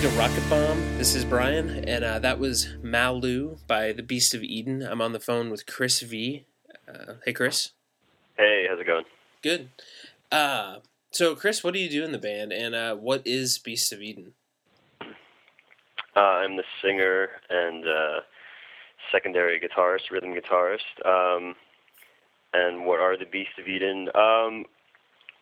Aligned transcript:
Listening 0.00 0.16
to 0.16 0.18
Rocket 0.18 0.48
Bomb. 0.48 0.96
This 0.96 1.14
is 1.14 1.26
Brian, 1.26 1.84
and 1.86 2.02
uh, 2.02 2.18
that 2.20 2.38
was 2.38 2.70
Malu 2.82 3.58
by 3.66 3.92
the 3.92 4.02
Beast 4.02 4.32
of 4.32 4.42
Eden. 4.42 4.82
I'm 4.82 5.02
on 5.02 5.12
the 5.12 5.20
phone 5.20 5.50
with 5.50 5.66
Chris 5.66 6.00
V. 6.00 6.46
Uh, 6.88 7.16
hey, 7.26 7.34
Chris. 7.34 7.72
Hey, 8.38 8.64
how's 8.66 8.80
it 8.80 8.86
going? 8.86 9.04
Good. 9.42 9.68
Uh, 10.32 10.76
so, 11.10 11.34
Chris, 11.34 11.62
what 11.62 11.74
do 11.74 11.80
you 11.80 11.90
do 11.90 12.02
in 12.02 12.12
the 12.12 12.18
band, 12.18 12.50
and 12.50 12.74
uh, 12.74 12.94
what 12.96 13.26
is 13.26 13.58
Beast 13.58 13.92
of 13.92 14.00
Eden? 14.00 14.32
Uh, 16.16 16.20
I'm 16.20 16.56
the 16.56 16.64
singer 16.82 17.28
and 17.50 17.84
uh, 17.86 18.20
secondary 19.12 19.60
guitarist, 19.60 20.10
rhythm 20.10 20.34
guitarist. 20.34 21.04
Um, 21.04 21.56
and 22.54 22.86
what 22.86 23.00
are 23.00 23.18
the 23.18 23.26
Beast 23.26 23.50
of 23.58 23.68
Eden? 23.68 24.08
Um, 24.14 24.64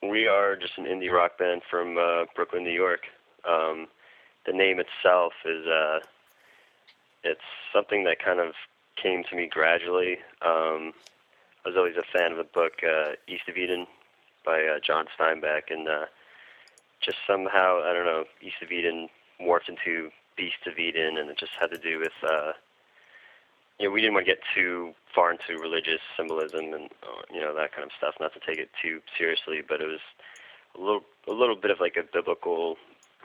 we 0.02 0.26
are 0.26 0.56
just 0.56 0.72
an 0.78 0.84
indie 0.84 1.12
rock 1.12 1.38
band 1.38 1.62
from 1.70 1.96
uh, 1.96 2.24
Brooklyn, 2.34 2.64
New 2.64 2.72
York. 2.72 3.02
Um, 3.48 3.86
the 4.48 4.56
name 4.56 4.80
itself 4.80 5.34
is 5.44 5.66
uh, 5.66 5.98
it's 7.22 7.48
something 7.72 8.04
that 8.04 8.18
kind 8.18 8.40
of 8.40 8.54
came 9.00 9.22
to 9.28 9.36
me 9.36 9.46
gradually. 9.46 10.16
Um, 10.40 10.94
I 11.64 11.68
was 11.68 11.76
always 11.76 11.96
a 11.96 12.18
fan 12.18 12.32
of 12.32 12.38
the 12.38 12.44
book 12.44 12.80
uh, 12.82 13.12
East 13.26 13.48
of 13.48 13.58
Eden 13.58 13.86
by 14.46 14.64
uh, 14.64 14.78
John 14.84 15.04
Steinbeck, 15.18 15.70
and 15.70 15.86
uh, 15.86 16.06
just 17.02 17.18
somehow 17.26 17.82
I 17.84 17.92
don't 17.92 18.06
know 18.06 18.24
East 18.40 18.62
of 18.62 18.72
Eden 18.72 19.08
morphed 19.38 19.68
into 19.68 20.08
Beast 20.36 20.66
of 20.66 20.78
Eden, 20.78 21.18
and 21.18 21.28
it 21.28 21.36
just 21.38 21.52
had 21.60 21.70
to 21.70 21.78
do 21.78 21.98
with 21.98 22.16
uh, 22.24 22.52
you 23.78 23.86
know 23.86 23.92
we 23.92 24.00
didn't 24.00 24.14
want 24.14 24.24
to 24.24 24.32
get 24.32 24.40
too 24.54 24.94
far 25.14 25.30
into 25.30 25.60
religious 25.60 26.00
symbolism 26.16 26.72
and 26.72 26.88
uh, 27.02 27.20
you 27.30 27.40
know 27.40 27.54
that 27.54 27.72
kind 27.72 27.84
of 27.84 27.90
stuff, 27.98 28.14
not 28.18 28.32
to 28.32 28.40
take 28.40 28.58
it 28.58 28.70
too 28.80 29.00
seriously, 29.18 29.60
but 29.68 29.82
it 29.82 29.88
was 29.88 30.00
a 30.74 30.80
little 30.80 31.02
a 31.28 31.32
little 31.32 31.56
bit 31.56 31.70
of 31.70 31.80
like 31.80 31.98
a 31.98 32.02
biblical 32.02 32.78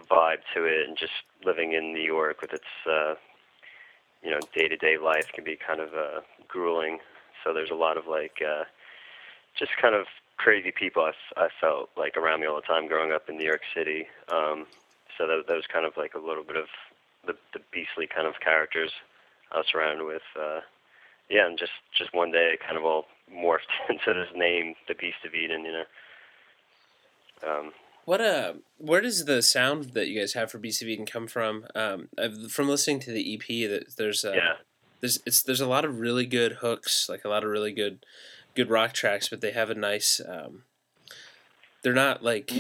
vibe 0.10 0.42
to 0.54 0.66
it, 0.66 0.88
and 0.88 0.98
just 0.98 1.14
living 1.44 1.74
in 1.74 1.94
New 1.94 2.02
York 2.02 2.42
with 2.42 2.54
its 2.54 2.72
uh, 2.90 3.16
you 4.24 4.32
know 4.32 4.40
day 4.56 4.68
to 4.68 4.78
day 4.78 4.98
life 4.98 5.28
can 5.34 5.44
be 5.44 5.56
kind 5.56 5.80
of 5.80 5.90
uh, 5.94 6.22
grueling. 6.48 7.00
So 7.44 7.54
there's 7.54 7.72
a 7.72 7.76
lot 7.76 7.98
of 7.98 8.08
like 8.08 8.42
uh, 8.42 8.64
just 9.58 9.72
kind 9.82 9.96
of 9.96 10.06
crazy 10.38 10.72
people 10.72 11.04
I, 11.04 11.14
I 11.42 11.48
felt 11.62 11.90
like 11.96 12.18
around 12.18 12.42
me 12.42 12.48
all 12.48 12.56
the 12.56 12.62
time 12.62 12.88
growing 12.88 13.12
up 13.12 13.30
in 13.30 13.38
New 13.38 13.46
York 13.46 13.62
City. 13.74 14.08
Um, 14.32 14.66
so 15.18 15.28
that, 15.28 15.44
that 15.48 15.56
was 15.56 15.68
kind 15.72 15.86
of 15.86 15.94
like 15.96 16.16
a 16.16 16.20
little 16.20 16.44
bit 16.44 16.58
of 16.58 16.66
the, 17.26 17.34
the 17.54 17.60
beastly 17.72 18.08
kind 18.08 18.28
of 18.28 18.40
characters 18.40 18.92
I 19.52 19.58
was 19.58 19.68
surrounded 19.72 20.06
with. 20.06 20.24
Uh, 20.40 20.62
yeah, 21.30 21.48
and 21.48 21.58
just 21.58 21.72
just 21.98 22.14
one 22.14 22.32
day 22.32 22.52
it 22.54 22.60
kind 22.60 22.78
of 22.78 22.86
all 22.86 23.06
morphed 23.34 23.72
into 23.90 24.14
this 24.14 24.30
name, 24.36 24.76
the 24.88 24.96
Beast 24.96 25.26
of 25.26 25.34
Eden. 25.34 25.66
You 25.66 25.72
know. 25.72 25.86
Um, 27.46 27.72
what 28.06 28.22
uh, 28.22 28.54
where 28.78 29.02
does 29.02 29.26
the 29.26 29.42
sound 29.42 29.92
that 29.94 30.08
you 30.08 30.20
guys 30.20 30.34
have 30.34 30.52
for 30.52 30.58
of 30.58 31.06
come 31.06 31.28
from? 31.28 31.66
Um, 31.76 32.10
I've, 32.18 32.52
from 32.52 32.68
listening 32.68 33.00
to 33.02 33.12
the 33.12 33.34
EP, 33.36 33.70
that 33.70 33.96
there's 33.98 34.26
uh, 34.26 34.34
yeah. 34.36 34.54
there's 35.02 35.20
it's 35.26 35.42
there's 35.42 35.62
a 35.62 35.68
lot 35.68 35.86
of 35.86 36.00
really 36.00 36.26
good 36.26 36.54
hooks, 36.62 37.08
like 37.10 37.24
a 37.26 37.30
lot 37.30 37.44
of 37.44 37.50
really 37.50 37.72
good 37.74 38.06
good 38.56 38.70
rock 38.70 38.94
tracks, 38.94 39.30
but 39.30 39.42
they 39.42 39.52
have 39.52 39.70
a 39.70 39.76
nice. 39.76 40.20
Um, 40.28 40.64
they're 41.82 41.94
not 41.94 42.24
like 42.24 42.52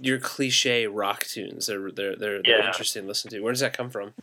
your 0.00 0.18
cliche 0.18 0.86
rock 0.86 1.24
tunes. 1.24 1.66
They're 1.66 1.90
they're 1.90 2.16
they're, 2.16 2.42
they're 2.42 2.58
Yeah. 2.60 2.66
interesting 2.66 3.02
to 3.02 3.08
listen 3.08 3.30
to. 3.30 3.40
Where 3.40 3.52
does 3.52 3.60
that 3.60 3.76
come 3.76 3.90
from? 3.90 4.14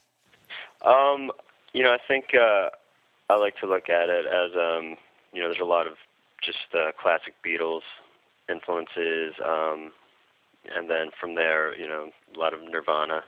Um, 0.83 1.31
you 1.73 1.83
know, 1.83 1.91
I 1.93 1.99
think 2.07 2.33
uh, 2.33 2.69
I 3.29 3.35
like 3.37 3.57
to 3.59 3.67
look 3.67 3.89
at 3.89 4.09
it 4.09 4.25
as 4.25 4.51
um, 4.55 4.97
you 5.33 5.41
know, 5.41 5.47
there's 5.49 5.61
a 5.61 5.65
lot 5.65 5.87
of 5.87 5.93
just 6.41 6.57
uh, 6.73 6.91
classic 6.99 7.35
Beatles 7.45 7.81
influences, 8.49 9.33
um, 9.45 9.91
and 10.75 10.89
then 10.89 11.09
from 11.19 11.35
there, 11.35 11.77
you 11.77 11.87
know, 11.87 12.09
a 12.35 12.39
lot 12.39 12.53
of 12.53 12.61
Nirvana, 12.61 13.23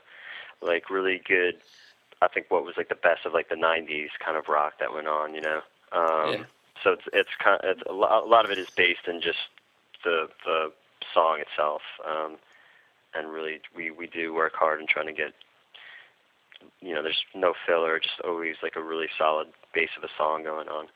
like 0.62 0.90
really 0.90 1.22
good. 1.26 1.56
I 2.22 2.28
think 2.28 2.50
what 2.50 2.64
was 2.64 2.76
like 2.78 2.90
the 2.90 2.96
best 2.96 3.26
of 3.26 3.34
like 3.34 3.50
the 3.50 3.56
'90s 3.56 4.10
kind 4.24 4.38
of 4.38 4.48
rock 4.48 4.74
that 4.80 4.94
went 4.94 5.08
on, 5.08 5.36
you 5.36 5.42
know. 5.42 5.62
Um, 5.92 6.34
Yeah. 6.34 6.44
So 6.84 6.92
it's 6.92 7.04
it's 7.14 7.30
kind 7.40 7.60
it's 7.64 7.82
a 7.88 7.94
lot, 7.94 8.24
a 8.24 8.28
lot 8.28 8.46
of 8.46 8.52
it 8.52 8.58
is 8.58 8.70
based 8.70 9.08
in 9.08 9.22
just 9.22 9.40
the 10.04 10.30
the 10.46 10.72
song 11.14 11.40
itself, 11.40 11.82
um, 12.06 12.38
and 13.14 13.32
really 13.32 13.62
we 13.76 13.92
we 13.92 14.08
do 14.08 14.34
work 14.34 14.54
hard 14.56 14.82
in 14.82 14.88
trying 14.88 15.08
to 15.08 15.14
get 15.14 15.34
you 16.82 16.94
know, 16.94 17.04
there's 17.04 17.24
no 17.34 17.54
filler, 17.66 18.00
just 18.00 18.20
always 18.22 18.56
like 18.62 18.76
a 18.76 18.82
really 18.82 19.08
solid 19.18 19.48
base 19.74 19.90
of 19.98 20.04
a 20.04 20.10
song 20.18 20.44
going 20.44 20.68
on. 20.68 20.88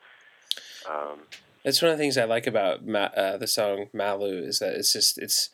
Um, 0.88 1.18
That's 1.64 1.82
one 1.82 1.90
of 1.90 1.98
the 1.98 2.02
things 2.02 2.18
I 2.18 2.24
like 2.24 2.46
about 2.46 2.86
Ma- 2.86 3.10
uh, 3.16 3.36
the 3.36 3.46
song 3.46 3.88
Malu 3.92 4.38
is 4.38 4.58
that 4.58 4.74
it's 4.74 4.92
just 4.92 5.18
it's 5.18 5.50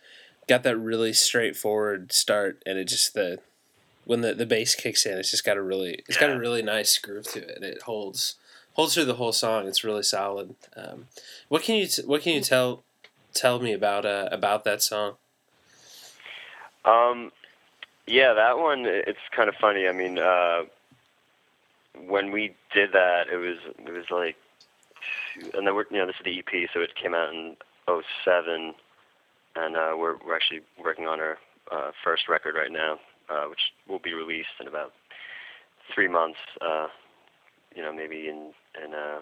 got 0.48 0.62
that 0.62 0.76
really 0.76 1.12
straightforward 1.12 2.12
start, 2.12 2.62
and 2.66 2.78
it 2.78 2.84
just 2.86 3.14
the 3.14 3.38
when 4.04 4.20
the 4.20 4.34
the 4.34 4.46
bass 4.46 4.74
kicks 4.74 5.06
in, 5.06 5.18
it's 5.18 5.30
just 5.30 5.44
got 5.44 5.56
a 5.56 5.62
really 5.62 6.02
it's 6.08 6.18
got 6.18 6.30
a 6.30 6.38
really 6.38 6.62
nice 6.62 6.98
groove 6.98 7.30
to 7.32 7.40
it, 7.40 7.56
and 7.56 7.64
it 7.64 7.82
holds 7.82 8.36
holds 8.74 8.94
through 8.94 9.06
the 9.06 9.14
whole 9.14 9.32
song. 9.32 9.66
It's 9.66 9.84
really 9.84 10.02
solid. 10.02 10.54
Um, 10.76 11.06
what 11.48 11.62
can 11.62 11.76
you 11.76 11.86
t- 11.86 12.02
what 12.02 12.22
can 12.22 12.34
you 12.34 12.40
tell 12.40 12.82
tell 13.32 13.58
me 13.60 13.72
about 13.72 14.04
uh, 14.04 14.28
about 14.30 14.64
that 14.64 14.82
song? 14.82 15.16
um, 16.84 17.32
yeah, 18.06 18.34
that 18.34 18.58
one 18.58 18.84
it's 18.86 19.18
kind 19.34 19.48
of 19.48 19.54
funny. 19.56 19.88
I 19.88 19.92
mean, 19.92 20.18
uh, 20.18 20.64
when 22.06 22.30
we 22.30 22.54
did 22.72 22.92
that, 22.92 23.28
it 23.32 23.36
was 23.36 23.56
it 23.78 23.92
was 23.92 24.10
like, 24.10 24.36
and 25.54 25.66
then 25.66 25.74
we're 25.74 25.86
you 25.90 25.98
know 25.98 26.06
this 26.06 26.16
is 26.16 26.24
the 26.24 26.38
EP, 26.38 26.68
so 26.72 26.80
it 26.80 26.94
came 26.94 27.14
out 27.14 27.32
in 27.32 27.56
'07, 28.24 28.74
and 29.56 29.76
uh, 29.76 29.94
we're 29.96 30.16
we're 30.26 30.34
actually 30.34 30.60
working 30.82 31.06
on 31.06 31.20
our 31.20 31.38
uh, 31.70 31.90
first 32.02 32.28
record 32.28 32.54
right 32.54 32.72
now, 32.72 32.98
uh, 33.28 33.44
which 33.48 33.72
will 33.88 33.98
be 33.98 34.12
released 34.12 34.60
in 34.60 34.68
about 34.68 34.92
three 35.94 36.08
months. 36.08 36.38
Uh, 36.60 36.88
you 37.74 37.82
know, 37.82 37.92
maybe 37.92 38.28
in 38.28 38.52
in 38.82 38.94
uh, 38.94 39.20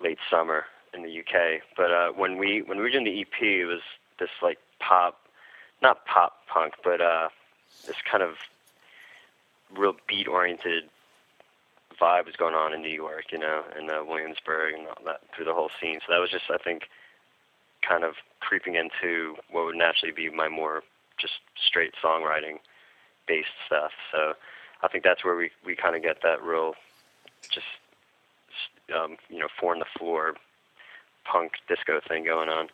late 0.00 0.18
summer 0.30 0.64
in 0.94 1.02
the 1.02 1.20
UK. 1.20 1.62
But 1.76 1.90
uh, 1.90 2.12
when 2.12 2.38
we 2.38 2.62
when 2.62 2.78
we 2.78 2.82
were 2.82 2.90
doing 2.90 3.04
the 3.04 3.20
EP, 3.20 3.40
it 3.40 3.66
was 3.66 3.80
this 4.18 4.30
like 4.42 4.58
pop, 4.80 5.18
not 5.82 6.04
pop 6.06 6.46
punk, 6.46 6.74
but 6.84 7.00
uh, 7.00 7.28
this 7.86 7.96
kind 8.10 8.22
of 8.22 8.34
real 9.76 9.94
beat 10.06 10.28
oriented 10.28 10.84
vibe 12.00 12.26
was 12.26 12.36
going 12.36 12.54
on 12.54 12.72
in 12.72 12.82
New 12.82 12.90
York, 12.90 13.26
you 13.32 13.38
know, 13.38 13.62
and 13.76 13.90
uh, 13.90 14.02
Williamsburg 14.06 14.74
and 14.74 14.86
all 14.86 15.04
that 15.04 15.20
through 15.34 15.44
the 15.44 15.54
whole 15.54 15.70
scene. 15.80 16.00
So 16.06 16.12
that 16.12 16.18
was 16.18 16.30
just 16.30 16.44
I 16.50 16.58
think 16.58 16.88
kind 17.86 18.04
of 18.04 18.14
creeping 18.40 18.74
into 18.74 19.36
what 19.50 19.64
would 19.66 19.76
naturally 19.76 20.12
be 20.12 20.30
my 20.30 20.48
more 20.48 20.82
just 21.18 21.34
straight 21.66 21.92
songwriting 22.02 22.58
based 23.26 23.48
stuff. 23.66 23.92
So 24.10 24.32
I 24.82 24.88
think 24.88 25.04
that's 25.04 25.24
where 25.24 25.36
we 25.36 25.50
we 25.64 25.76
kind 25.76 25.96
of 25.96 26.02
get 26.02 26.18
that 26.22 26.42
real 26.42 26.74
just 27.50 27.66
um, 28.94 29.16
you 29.28 29.38
know 29.38 29.48
four 29.60 29.72
on 29.72 29.78
the 29.78 29.86
floor 29.98 30.34
punk 31.24 31.52
disco 31.68 32.00
thing 32.08 32.24
going 32.24 32.48
on. 32.48 32.68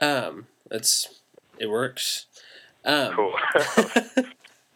Um, 0.00 0.46
it's 0.70 1.20
it 1.58 1.66
works. 1.70 2.26
Um, 2.84 3.14
Cool. 3.14 3.34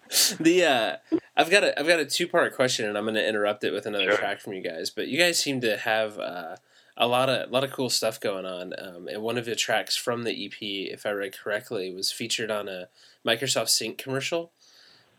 the 0.41 0.65
uh 0.65 0.97
I've 1.37 1.51
got 1.51 1.65
a 1.65 1.79
I've 1.79 1.87
got 1.89 1.99
a 1.99 2.07
two 2.07 2.29
part 2.29 2.55
question 2.55 2.89
and 2.89 2.97
I'm 2.97 3.05
gonna 3.05 3.21
interrupt 3.21 3.65
it 3.65 3.73
with 3.73 3.87
another 3.87 4.05
Sure. 4.11 4.17
track 4.17 4.41
from 4.41 4.53
you 4.53 4.63
guys. 4.63 4.91
But 4.91 5.09
you 5.09 5.19
guys 5.19 5.39
seem 5.39 5.61
to 5.63 5.77
have 5.77 6.19
uh, 6.19 6.57
a 6.97 7.07
lot 7.07 7.29
of 7.29 7.49
a 7.49 7.53
lot 7.53 7.65
of 7.65 7.73
cool 7.73 7.91
stuff 7.91 8.19
going 8.19 8.47
on. 8.47 8.73
Um, 8.79 9.09
and 9.09 9.23
one 9.23 9.37
of 9.37 9.45
the 9.45 9.55
tracks 9.55 9.97
from 9.97 10.25
the 10.25 10.47
EP, 10.47 10.57
if 10.61 11.05
I 11.05 11.11
read 11.11 11.37
correctly, 11.37 11.93
was 11.93 12.11
featured 12.11 12.51
on 12.51 12.69
a 12.69 12.89
Microsoft 13.27 13.69
Sync 13.69 13.99
commercial. 13.99 14.53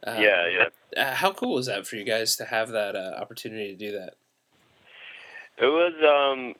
Uh, 0.05 0.17
yeah, 0.19 0.47
yeah. 0.47 1.01
uh, 1.01 1.15
how 1.15 1.31
cool 1.31 1.55
was 1.55 1.65
that 1.65 1.87
for 1.87 1.95
you 1.95 2.03
guys 2.03 2.35
to 2.35 2.45
have 2.45 2.69
that 2.69 2.95
uh, 2.95 3.15
opportunity 3.19 3.75
to 3.75 3.75
do 3.75 3.91
that? 3.91 4.15
It 5.57 5.65
was 5.65 5.93
um 6.03 6.55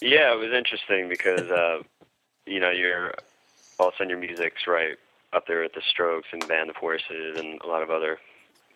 yeah, 0.00 0.32
it 0.32 0.38
was 0.38 0.52
interesting 0.52 1.08
because 1.08 1.50
uh 1.50 1.82
you 2.44 2.60
know, 2.60 2.70
you're 2.70 3.14
all 3.78 3.88
of 3.88 3.94
a 3.94 3.96
sudden 3.96 4.10
your 4.10 4.18
music's 4.18 4.66
right 4.66 4.96
up 5.32 5.46
there 5.46 5.62
with 5.62 5.74
the 5.74 5.82
Strokes 5.88 6.28
and 6.32 6.46
Band 6.46 6.70
of 6.70 6.76
Horses 6.76 7.38
and 7.38 7.60
a 7.62 7.66
lot 7.66 7.82
of 7.82 7.90
other 7.90 8.18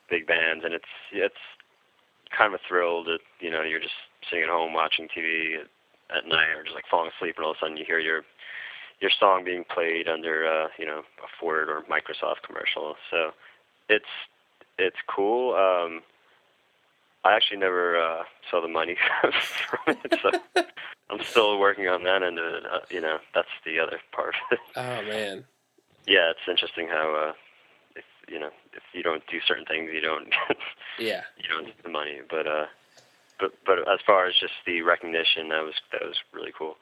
big 0.08 0.26
bands 0.26 0.64
and 0.64 0.74
it's 0.74 0.84
it's 1.12 1.34
kind 2.36 2.52
of 2.52 2.60
a 2.60 2.68
thrill 2.68 3.04
to 3.04 3.18
you 3.40 3.50
know, 3.50 3.62
you're 3.62 3.80
just 3.80 3.94
sitting 4.28 4.44
at 4.44 4.50
home 4.50 4.72
watching 4.74 5.08
TV 5.08 5.54
at, 5.56 5.68
at 6.16 6.26
night 6.26 6.50
or 6.56 6.62
just 6.62 6.74
like 6.74 6.84
falling 6.90 7.10
asleep 7.16 7.36
and 7.36 7.44
all 7.44 7.52
of 7.52 7.56
a 7.56 7.60
sudden 7.60 7.76
you 7.76 7.84
hear 7.86 8.00
your 8.00 8.22
your 9.00 9.10
song 9.18 9.44
being 9.44 9.64
played 9.64 10.08
under 10.08 10.46
uh, 10.46 10.68
you 10.78 10.84
know, 10.84 10.98
a 11.24 11.28
Ford 11.38 11.70
or 11.70 11.82
Microsoft 11.90 12.42
commercial. 12.46 12.96
So 13.10 13.30
it's 13.88 14.12
it's 14.78 14.98
cool. 15.08 15.54
Um 15.54 16.02
I 17.24 17.34
actually 17.36 17.58
never 17.58 18.00
uh, 18.00 18.22
saw 18.50 18.62
the 18.62 18.68
money 18.68 18.96
from 19.68 19.96
it, 20.02 20.20
so 20.22 20.30
I'm 21.10 21.22
still 21.22 21.58
working 21.58 21.86
on 21.86 22.02
that 22.04 22.22
end 22.22 22.38
of 22.38 22.54
it. 22.54 22.64
Uh, 22.64 22.78
you 22.88 23.00
know, 23.00 23.18
that's 23.34 23.48
the 23.66 23.78
other 23.78 24.00
part. 24.12 24.34
of 24.50 24.52
it. 24.52 24.58
Oh 24.76 25.02
man, 25.06 25.44
yeah, 26.06 26.30
it's 26.30 26.48
interesting 26.48 26.88
how 26.88 27.28
uh, 27.28 27.32
if 27.94 28.04
you 28.28 28.38
know 28.38 28.50
if 28.72 28.82
you 28.94 29.02
don't 29.02 29.22
do 29.26 29.38
certain 29.46 29.66
things, 29.66 29.90
you 29.92 30.00
don't 30.00 30.28
yeah. 30.98 31.22
you 31.36 31.48
don't 31.48 31.66
get 31.66 31.82
the 31.82 31.90
money. 31.90 32.20
But 32.28 32.46
uh, 32.46 32.66
but 33.40 33.52
but 33.64 33.78
as 33.80 34.00
far 34.06 34.26
as 34.26 34.34
just 34.38 34.52
the 34.66 34.82
recognition, 34.82 35.48
that 35.48 35.62
was 35.62 35.74
that 35.92 36.02
was 36.02 36.16
really 36.32 36.52
cool. 36.56 36.76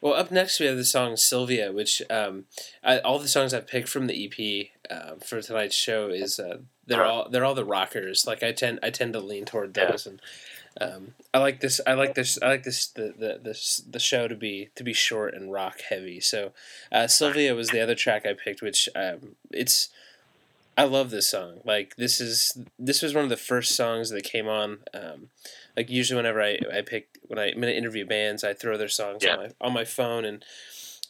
Well, 0.00 0.14
up 0.14 0.30
next 0.30 0.60
we 0.60 0.66
have 0.66 0.76
the 0.76 0.84
song 0.84 1.16
Sylvia, 1.16 1.72
which 1.72 2.02
um, 2.10 2.44
I, 2.84 2.98
all 2.98 3.18
the 3.18 3.28
songs 3.28 3.54
I 3.54 3.60
picked 3.60 3.88
from 3.88 4.06
the 4.06 4.26
EP 4.26 4.68
uh, 4.90 5.16
for 5.24 5.40
tonight's 5.40 5.74
show 5.74 6.08
is 6.08 6.38
uh, 6.38 6.58
they're 6.86 7.04
all 7.04 7.28
they're 7.30 7.44
all 7.44 7.54
the 7.54 7.64
rockers. 7.64 8.26
Like 8.26 8.42
I 8.42 8.52
tend 8.52 8.78
I 8.82 8.90
tend 8.90 9.14
to 9.14 9.20
lean 9.20 9.46
toward 9.46 9.74
those, 9.74 10.06
and 10.06 10.20
um, 10.80 11.14
I 11.32 11.38
like 11.38 11.60
this. 11.60 11.80
I 11.86 11.94
like 11.94 12.14
this. 12.14 12.38
I 12.42 12.48
like 12.48 12.64
this 12.64 12.86
the, 12.88 13.14
the 13.18 13.40
the 13.42 13.82
the 13.90 13.98
show 13.98 14.28
to 14.28 14.34
be 14.34 14.68
to 14.74 14.84
be 14.84 14.92
short 14.92 15.34
and 15.34 15.50
rock 15.50 15.80
heavy. 15.88 16.20
So 16.20 16.52
uh, 16.92 17.06
Sylvia 17.06 17.54
was 17.54 17.70
the 17.70 17.80
other 17.80 17.94
track 17.94 18.26
I 18.26 18.34
picked, 18.34 18.62
which 18.62 18.88
um, 18.94 19.36
it's. 19.50 19.88
I 20.76 20.84
love 20.84 21.10
this 21.10 21.30
song. 21.30 21.60
Like 21.64 21.96
this 21.96 22.20
is 22.20 22.58
this 22.78 23.00
was 23.02 23.14
one 23.14 23.24
of 23.24 23.30
the 23.30 23.36
first 23.36 23.74
songs 23.74 24.10
that 24.10 24.24
came 24.24 24.46
on. 24.46 24.78
Um, 24.92 25.28
like 25.76 25.88
usually 25.90 26.16
whenever 26.16 26.42
I 26.42 26.58
I 26.72 26.82
pick 26.82 27.08
when 27.22 27.38
I, 27.38 27.48
am 27.48 27.60
gonna 27.60 27.72
interview 27.72 28.04
bands, 28.06 28.44
I 28.44 28.52
throw 28.52 28.76
their 28.76 28.88
songs 28.88 29.24
Yeah. 29.24 29.32
on 29.34 29.38
my 29.38 29.50
on 29.60 29.72
my 29.72 29.84
phone, 29.84 30.24
and 30.24 30.44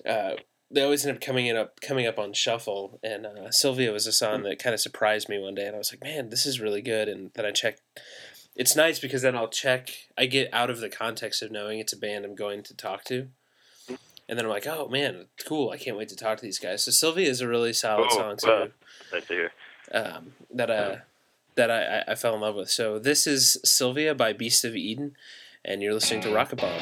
uh, 0.09 0.35
they 0.71 0.83
always 0.83 1.05
end 1.05 1.17
up 1.17 1.23
coming 1.23 1.47
in 1.47 1.57
up 1.57 1.81
coming 1.81 2.07
up 2.07 2.19
on 2.19 2.33
shuffle. 2.33 3.01
And 3.03 3.27
uh, 3.27 3.51
Sylvia 3.51 3.91
was 3.93 4.07
a 4.07 4.13
song 4.13 4.43
that 4.45 4.61
kind 4.63 4.75
of 4.75 4.81
surprised 4.81 5.29
me 5.29 5.39
one 5.41 5.55
day, 5.57 5.67
and 5.67 5.75
I 5.75 5.79
was 5.79 5.93
like, 5.93 6.03
man, 6.03 6.29
this 6.31 6.47
is 6.47 6.61
really 6.61 6.83
good. 6.83 7.09
And 7.09 7.31
then 7.35 7.45
I 7.45 7.51
checked. 7.51 7.83
It's 8.55 8.75
nice 8.77 8.99
because 8.99 9.21
then 9.23 9.37
I'll 9.37 9.49
check. 9.49 9.91
I 10.17 10.25
get 10.27 10.49
out 10.53 10.71
of 10.71 10.81
the 10.81 10.89
context 10.89 11.43
of 11.43 11.51
knowing 11.51 11.79
it's 11.79 11.93
a 11.93 11.97
band 11.99 12.25
I'm 12.25 12.35
going 12.35 12.63
to 12.63 12.75
talk 12.75 13.05
to. 13.05 13.29
And 14.29 14.37
then 14.37 14.47
I'm 14.47 14.51
like, 14.51 14.67
oh 14.67 14.89
man, 14.89 15.27
cool! 15.47 15.71
I 15.71 15.77
can't 15.77 15.97
wait 15.97 16.09
to 16.09 16.17
talk 16.17 16.39
to 16.39 16.43
these 16.43 16.59
guys. 16.59 16.83
So 16.85 16.91
Sylvia 16.91 17.29
is 17.29 17.41
a 17.41 17.49
really 17.49 17.73
solid 17.73 18.09
Oh, 18.11 18.17
song 18.17 18.37
too 18.37 18.49
wow. 18.49 18.69
Nice 19.17 19.27
to 19.29 19.35
hear. 19.35 19.53
um, 19.93 20.33
that 20.53 20.71
uh, 20.71 20.97
that 21.55 21.71
I, 21.71 21.99
I- 22.01 22.05
I 22.13 22.15
fell 22.15 22.35
in 22.35 22.41
love 22.43 22.55
with. 22.57 22.71
So 22.71 22.99
this 22.99 23.27
is 23.27 23.59
Sylvia 23.65 24.15
by 24.15 24.33
Beast 24.33 24.65
of 24.65 24.77
Eden, 24.77 25.17
and 25.65 25.83
you're 25.83 25.95
listening 25.95 26.21
to 26.23 26.35
Rocket 26.35 26.61
Bomb. 26.61 26.81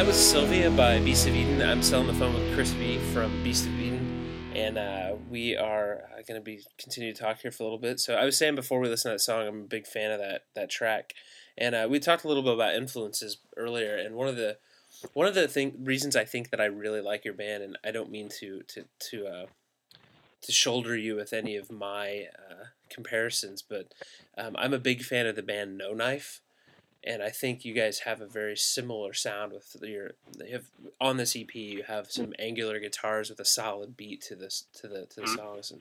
That 0.00 0.06
was 0.06 0.16
Sylvia 0.16 0.70
by 0.70 0.98
Beast 1.00 1.28
of 1.28 1.36
Eden. 1.36 1.60
I'm 1.60 1.82
selling 1.82 2.06
the 2.06 2.14
phone 2.14 2.32
with 2.32 2.54
Chris 2.54 2.70
V 2.70 2.96
from 3.12 3.44
Beast 3.44 3.66
of 3.66 3.78
Eden, 3.78 4.50
and 4.56 4.78
uh, 4.78 5.16
we 5.28 5.58
are 5.58 6.04
going 6.26 6.40
to 6.40 6.42
be 6.42 6.62
continue 6.78 7.12
to 7.12 7.20
talk 7.20 7.40
here 7.40 7.50
for 7.50 7.64
a 7.64 7.66
little 7.66 7.78
bit. 7.78 8.00
So 8.00 8.14
I 8.14 8.24
was 8.24 8.38
saying 8.38 8.54
before 8.54 8.80
we 8.80 8.88
listen 8.88 9.10
to 9.10 9.16
that 9.16 9.20
song, 9.20 9.46
I'm 9.46 9.60
a 9.60 9.64
big 9.64 9.86
fan 9.86 10.10
of 10.10 10.18
that 10.18 10.46
that 10.54 10.70
track, 10.70 11.12
and 11.58 11.74
uh, 11.74 11.86
we 11.90 12.00
talked 12.00 12.24
a 12.24 12.28
little 12.28 12.42
bit 12.42 12.54
about 12.54 12.76
influences 12.76 13.36
earlier. 13.58 13.94
And 13.94 14.14
one 14.14 14.26
of 14.26 14.36
the 14.36 14.56
one 15.12 15.26
of 15.26 15.34
the 15.34 15.46
thing 15.46 15.74
reasons 15.84 16.16
I 16.16 16.24
think 16.24 16.48
that 16.48 16.62
I 16.62 16.64
really 16.64 17.02
like 17.02 17.26
your 17.26 17.34
band, 17.34 17.62
and 17.62 17.76
I 17.84 17.90
don't 17.90 18.10
mean 18.10 18.30
to 18.40 18.62
to 18.68 18.84
to 19.10 19.26
uh, 19.26 19.46
to 20.40 20.50
shoulder 20.50 20.96
you 20.96 21.14
with 21.14 21.34
any 21.34 21.56
of 21.56 21.70
my 21.70 22.28
uh, 22.38 22.64
comparisons, 22.88 23.60
but 23.60 23.92
um, 24.38 24.56
I'm 24.58 24.72
a 24.72 24.78
big 24.78 25.02
fan 25.02 25.26
of 25.26 25.36
the 25.36 25.42
band 25.42 25.76
No 25.76 25.92
Knife 25.92 26.40
and 27.02 27.22
I 27.22 27.30
think 27.30 27.64
you 27.64 27.72
guys 27.74 28.00
have 28.00 28.20
a 28.20 28.26
very 28.26 28.56
similar 28.56 29.14
sound 29.14 29.52
with 29.52 29.76
your. 29.82 30.12
They 30.38 30.50
have 30.50 30.64
on 31.00 31.16
this 31.16 31.34
EP. 31.36 31.54
You 31.54 31.82
have 31.84 32.10
some 32.10 32.34
angular 32.38 32.78
guitars 32.78 33.30
with 33.30 33.40
a 33.40 33.44
solid 33.44 33.96
beat 33.96 34.20
to 34.22 34.34
this 34.34 34.64
to 34.80 34.88
the 34.88 35.06
to 35.06 35.16
the 35.20 35.22
Mhm. 35.26 35.36
songs, 35.36 35.70
and 35.70 35.80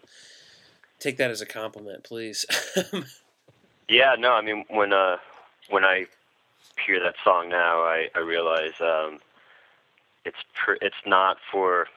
take 1.00 1.18
that 1.18 1.32
as 1.32 1.42
a 1.42 1.46
compliment, 1.46 2.04
please. 2.04 2.46
Yeah, 3.88 4.16
no, 4.20 4.34
I 4.34 4.42
mean 4.42 4.66
when 4.70 4.94
uh 4.94 5.18
when 5.70 5.84
I 5.84 6.06
hear 6.86 7.00
that 7.00 7.16
song 7.24 7.50
now, 7.50 7.82
I 7.82 8.10
I 8.16 8.20
realize 8.20 8.74
um 8.80 9.20
it's 10.26 10.38
pr- 10.54 10.78
it's 10.82 11.02
not 11.06 11.38
for 11.52 11.88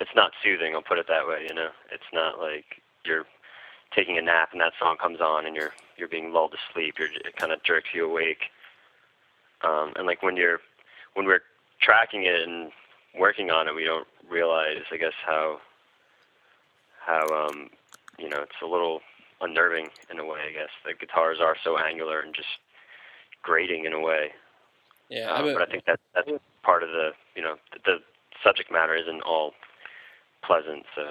it's 0.00 0.14
not 0.16 0.32
soothing. 0.42 0.74
I'll 0.74 0.82
put 0.82 0.98
it 0.98 1.06
that 1.08 1.28
way. 1.28 1.44
You 1.46 1.54
know, 1.54 1.68
it's 1.92 2.10
not 2.12 2.38
like 2.40 2.80
you're 3.04 3.26
taking 3.94 4.16
a 4.16 4.22
nap 4.22 4.48
and 4.52 4.60
that 4.62 4.72
song 4.78 4.96
comes 4.96 5.20
on 5.20 5.44
and 5.46 5.54
you're 5.54 5.74
you're 5.98 6.08
being 6.08 6.32
lulled 6.32 6.52
to 6.52 6.58
sleep. 6.72 6.98
You're, 6.98 7.08
it 7.12 7.36
kind 7.36 7.52
of 7.52 7.62
jerks 7.62 7.90
you 7.92 8.06
awake. 8.08 8.44
Um, 9.64 9.92
and 9.96 10.06
like 10.06 10.22
when 10.22 10.36
you're 10.36 10.58
when 11.14 11.26
we're 11.26 11.42
tracking 11.80 12.24
it 12.24 12.42
and 12.48 12.72
working 13.18 13.50
on 13.50 13.68
it, 13.68 13.74
we 13.74 13.84
don't 13.84 14.06
realize, 14.28 14.82
I 14.90 14.96
guess, 14.96 15.12
how 15.24 15.60
how 17.04 17.26
um 17.46 17.70
you 18.18 18.28
know 18.28 18.40
it's 18.42 18.60
a 18.62 18.66
little 18.66 19.00
unnerving 19.40 19.88
in 20.10 20.18
a 20.18 20.24
way. 20.24 20.40
I 20.48 20.52
guess 20.52 20.70
the 20.84 20.94
guitars 20.94 21.38
are 21.40 21.56
so 21.62 21.78
angular 21.78 22.20
and 22.20 22.34
just 22.34 22.48
grating 23.42 23.84
in 23.84 23.92
a 23.92 24.00
way. 24.00 24.30
yeah, 25.08 25.30
Um, 25.32 25.42
I'm 25.44 25.48
a, 25.48 25.52
but 25.54 25.62
I 25.68 25.70
think 25.70 25.84
that 25.86 26.00
that's 26.14 26.30
part 26.62 26.82
of 26.82 26.90
the 26.90 27.10
you 27.34 27.42
know 27.42 27.56
the, 27.72 27.78
the 27.84 27.98
subject 28.42 28.70
matter 28.72 28.94
isn't 28.94 29.22
all 29.22 29.52
pleasant, 30.44 30.84
so 30.94 31.02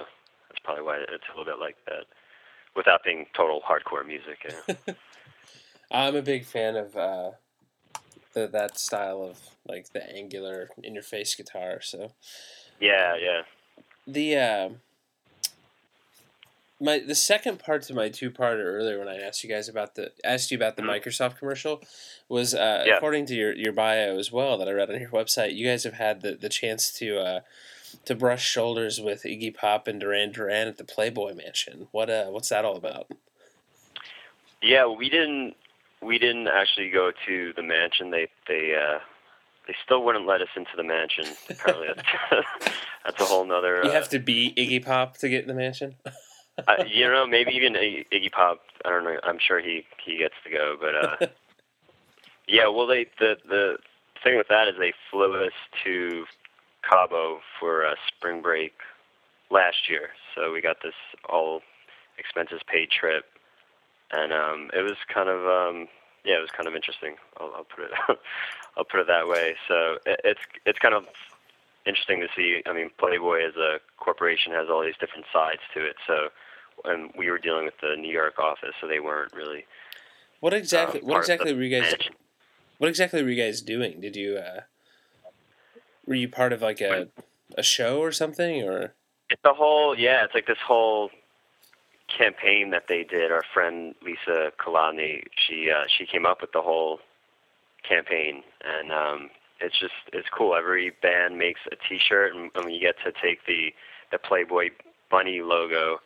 that's 0.48 0.60
probably 0.64 0.84
why 0.84 0.98
it's 0.98 1.24
a 1.32 1.38
little 1.38 1.44
bit 1.50 1.60
like 1.60 1.76
that, 1.86 2.04
without 2.76 3.02
being 3.04 3.26
total 3.34 3.60
hardcore 3.62 4.06
music. 4.06 4.38
Yeah. 4.68 4.94
I'm 5.90 6.16
a 6.16 6.22
big 6.22 6.44
fan 6.46 6.76
of 6.76 6.96
uh, 6.96 7.30
the, 8.34 8.46
that 8.48 8.78
style 8.78 9.22
of 9.22 9.38
like 9.66 9.92
the 9.92 10.04
angular 10.14 10.70
in 10.82 10.94
your 10.94 11.02
face 11.02 11.34
guitar. 11.34 11.80
So 11.80 12.12
yeah, 12.80 13.16
yeah. 13.16 13.42
the 14.06 14.36
uh, 14.36 14.68
my 16.80 16.98
the 16.98 17.14
second 17.14 17.58
part 17.60 17.82
to 17.84 17.94
my 17.94 18.08
two 18.08 18.30
parter 18.30 18.64
earlier 18.64 18.98
when 18.98 19.08
I 19.08 19.18
asked 19.18 19.44
you 19.44 19.50
guys 19.50 19.68
about 19.68 19.94
the 19.94 20.12
asked 20.24 20.50
you 20.50 20.56
about 20.56 20.76
the 20.76 20.82
Mhm. 20.82 21.00
Microsoft 21.02 21.38
commercial 21.38 21.82
was 22.28 22.54
uh, 22.54 22.84
Yeah. 22.86 22.96
according 22.96 23.26
to 23.26 23.34
your, 23.34 23.52
your 23.54 23.72
bio 23.72 24.18
as 24.18 24.32
well 24.32 24.58
that 24.58 24.68
I 24.68 24.72
read 24.72 24.90
on 24.90 25.00
your 25.00 25.10
website. 25.10 25.54
You 25.54 25.66
guys 25.66 25.84
have 25.84 25.94
had 25.94 26.22
the, 26.22 26.32
the 26.34 26.48
chance 26.48 26.92
to 26.94 27.18
uh, 27.18 27.40
to 28.06 28.14
brush 28.14 28.44
shoulders 28.44 29.00
with 29.00 29.22
Iggy 29.22 29.54
Pop 29.54 29.86
and 29.86 30.00
Duran 30.00 30.32
Duran 30.32 30.66
at 30.66 30.78
the 30.78 30.84
Playboy 30.84 31.34
Mansion. 31.34 31.88
What 31.92 32.10
uh 32.10 32.26
what's 32.26 32.48
that 32.48 32.64
all 32.64 32.76
about? 32.76 33.06
Yeah, 34.60 34.86
we 34.86 35.08
didn't 35.08 35.56
we 36.02 36.18
didn't 36.18 36.48
actually 36.48 36.90
go 36.90 37.12
to 37.26 37.52
the 37.54 37.62
mansion. 37.62 38.10
They 38.10 38.28
they 38.48 38.74
uh, 38.74 38.98
they 39.66 39.74
still 39.84 40.04
wouldn't 40.04 40.26
let 40.26 40.40
us 40.40 40.48
into 40.56 40.70
the 40.76 40.82
mansion. 40.82 41.24
Apparently, 41.48 41.88
that's, 41.94 42.46
that's 43.04 43.20
a 43.20 43.24
whole 43.24 43.44
nother. 43.44 43.80
You 43.84 43.90
uh, 43.90 43.92
have 43.92 44.08
to 44.10 44.18
be 44.18 44.52
Iggy 44.56 44.84
Pop 44.84 45.16
to 45.18 45.28
get 45.28 45.42
in 45.42 45.48
the 45.48 45.54
mansion. 45.54 45.94
I, 46.68 46.84
you 46.86 47.08
know, 47.08 47.26
maybe 47.26 47.52
even 47.52 47.74
Iggy, 47.74 48.06
Iggy 48.12 48.32
Pop. 48.32 48.60
I 48.84 48.90
don't 48.90 49.04
know. 49.04 49.16
I'm 49.22 49.38
sure 49.38 49.60
he 49.60 49.84
he 50.04 50.18
gets 50.18 50.34
to 50.44 50.50
go, 50.50 50.76
but 50.80 50.94
uh, 50.94 51.26
yeah. 52.48 52.68
Well, 52.68 52.86
they 52.86 53.06
the 53.18 53.36
the 53.48 53.76
thing 54.22 54.36
with 54.36 54.48
that 54.48 54.68
is 54.68 54.74
they 54.78 54.92
flew 55.10 55.44
us 55.44 55.52
to 55.84 56.24
Cabo 56.88 57.40
for 57.58 57.84
a 57.84 57.94
spring 58.08 58.42
break 58.42 58.72
last 59.50 59.88
year, 59.88 60.10
so 60.34 60.52
we 60.52 60.60
got 60.60 60.76
this 60.82 60.94
all 61.28 61.62
expenses 62.18 62.60
paid 62.66 62.90
trip, 62.90 63.24
and 64.12 64.32
um, 64.32 64.70
it 64.72 64.82
was 64.82 64.96
kind 65.12 65.28
of 65.28 65.40
um, 65.46 65.88
yeah, 66.24 66.38
it 66.38 66.40
was 66.40 66.50
kind 66.50 66.68
of 66.68 66.74
interesting. 66.74 67.16
I'll, 67.38 67.52
I'll 67.56 67.64
put 67.64 67.84
it 67.84 67.90
I'll 68.76 68.84
put 68.84 69.00
it 69.00 69.06
that 69.08 69.28
way. 69.28 69.54
So 69.68 69.98
it, 70.06 70.20
it's 70.24 70.40
it's 70.66 70.78
kind 70.78 70.94
of 70.94 71.06
interesting 71.86 72.20
to 72.20 72.28
see. 72.36 72.62
I 72.66 72.72
mean, 72.72 72.90
Playboy 72.98 73.46
as 73.46 73.56
a 73.56 73.78
corporation 73.96 74.52
has 74.52 74.68
all 74.70 74.82
these 74.82 74.96
different 75.00 75.26
sides 75.32 75.60
to 75.74 75.84
it. 75.84 75.96
So, 76.06 76.28
and 76.84 77.10
we 77.16 77.30
were 77.30 77.38
dealing 77.38 77.64
with 77.64 77.74
the 77.80 77.96
New 77.96 78.12
York 78.12 78.38
office, 78.38 78.74
so 78.80 78.86
they 78.86 79.00
weren't 79.00 79.32
really. 79.32 79.64
What 80.40 80.54
exactly 80.54 81.00
um, 81.00 81.06
what 81.06 81.18
exactly 81.18 81.54
were 81.54 81.62
you 81.62 81.70
guys 81.70 81.90
management. 81.92 82.16
what 82.78 82.88
exactly 82.88 83.22
were 83.22 83.30
you 83.30 83.42
guys 83.42 83.62
doing? 83.62 84.00
Did 84.00 84.16
you 84.16 84.36
uh 84.36 84.60
were 86.06 86.14
you 86.14 86.28
part 86.28 86.52
of 86.52 86.62
like 86.62 86.80
a 86.80 87.08
a 87.56 87.62
show 87.62 88.00
or 88.00 88.12
something 88.12 88.62
or 88.62 88.94
It's 89.30 89.44
a 89.44 89.52
whole 89.52 89.96
yeah. 89.96 90.24
It's 90.24 90.34
like 90.34 90.46
this 90.46 90.58
whole 90.64 91.10
campaign 92.16 92.70
that 92.70 92.84
they 92.88 93.04
did. 93.04 93.32
Our 93.32 93.42
friend 93.52 93.94
Lisa 94.02 94.52
Kalani, 94.58 95.24
she 95.36 95.70
uh, 95.70 95.84
she 95.86 96.06
came 96.06 96.26
up 96.26 96.40
with 96.40 96.52
the 96.52 96.62
whole 96.62 97.00
campaign, 97.88 98.42
and 98.64 98.92
um, 98.92 99.30
it's 99.60 99.78
just 99.78 99.94
it's 100.12 100.28
cool. 100.28 100.54
Every 100.54 100.92
band 101.02 101.38
makes 101.38 101.60
a 101.70 101.76
T-shirt, 101.88 102.34
and, 102.34 102.50
and 102.54 102.72
you 102.72 102.80
get 102.80 102.96
to 103.04 103.12
take 103.12 103.46
the 103.46 103.72
the 104.10 104.18
Playboy 104.18 104.70
bunny 105.10 105.40
logo 105.42 105.98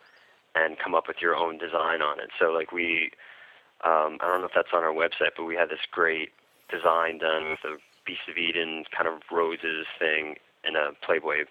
and 0.55 0.79
come 0.79 0.95
up 0.95 1.07
with 1.07 1.19
your 1.21 1.37
own 1.37 1.59
design 1.59 2.03
on 2.03 2.19
it. 2.19 2.31
So 2.39 2.47
like 2.47 2.73
we, 2.73 3.11
um, 3.85 4.19
I 4.21 4.29
don't 4.29 4.41
know 4.41 4.47
if 4.47 4.55
that's 4.55 4.73
on 4.73 4.83
our 4.83 4.93
website, 4.93 5.37
but 5.37 5.45
we 5.45 5.55
had 5.55 5.69
this 5.69 5.85
great 5.91 6.31
design 6.71 7.19
done 7.19 7.51
with 7.51 7.65
a 7.65 7.77
Beast 8.07 8.29
of 8.29 8.39
Eden 8.39 8.85
kind 8.97 9.09
of 9.09 9.21
roses 9.31 9.87
thing 9.99 10.37
and 10.65 10.77
a 10.77 10.93
Playboy 11.05 11.45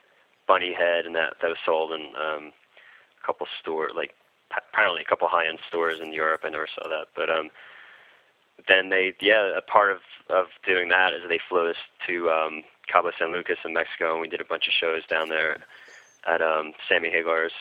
bunny 0.48 0.74
head, 0.74 1.06
and 1.06 1.16
that 1.16 1.36
that 1.42 1.50
was 1.50 1.58
sold 1.66 1.92
in 1.92 2.02
um, 2.16 2.52
a 3.22 3.26
couple 3.26 3.48
store 3.62 3.90
like 3.96 4.12
apparently 4.72 5.02
a 5.02 5.06
couple 5.06 5.28
high 5.28 5.48
end 5.48 5.60
stores 5.68 6.00
in 6.02 6.14
Europe. 6.14 6.42
I 6.44 6.50
never 6.50 6.68
saw 6.68 6.88
that, 6.88 7.08
but 7.16 7.30
um, 7.30 7.50
then 8.68 8.90
they 8.90 9.14
yeah 9.22 9.58
a 9.58 9.62
part 9.62 9.92
of 9.92 10.00
of 10.30 10.48
doing 10.66 10.90
that 10.90 11.14
is 11.14 11.22
they 11.28 11.40
flew 11.50 11.70
us 11.70 11.76
to 12.08 12.30
um, 12.30 12.64
Cabo 12.92 13.12
San 13.18 13.32
Lucas 13.32 13.58
in 13.66 13.74
Mexico, 13.74 14.14
and 14.14 14.22
we 14.22 14.28
did 14.28 14.42
a 14.42 14.46
bunch 14.46 14.68
of 14.68 14.74
shows 14.74 15.06
down 15.08 15.30
there 15.30 15.58
at 16.28 16.42
um, 16.42 16.74
Sammy 16.88 17.10
Hagar's 17.10 17.54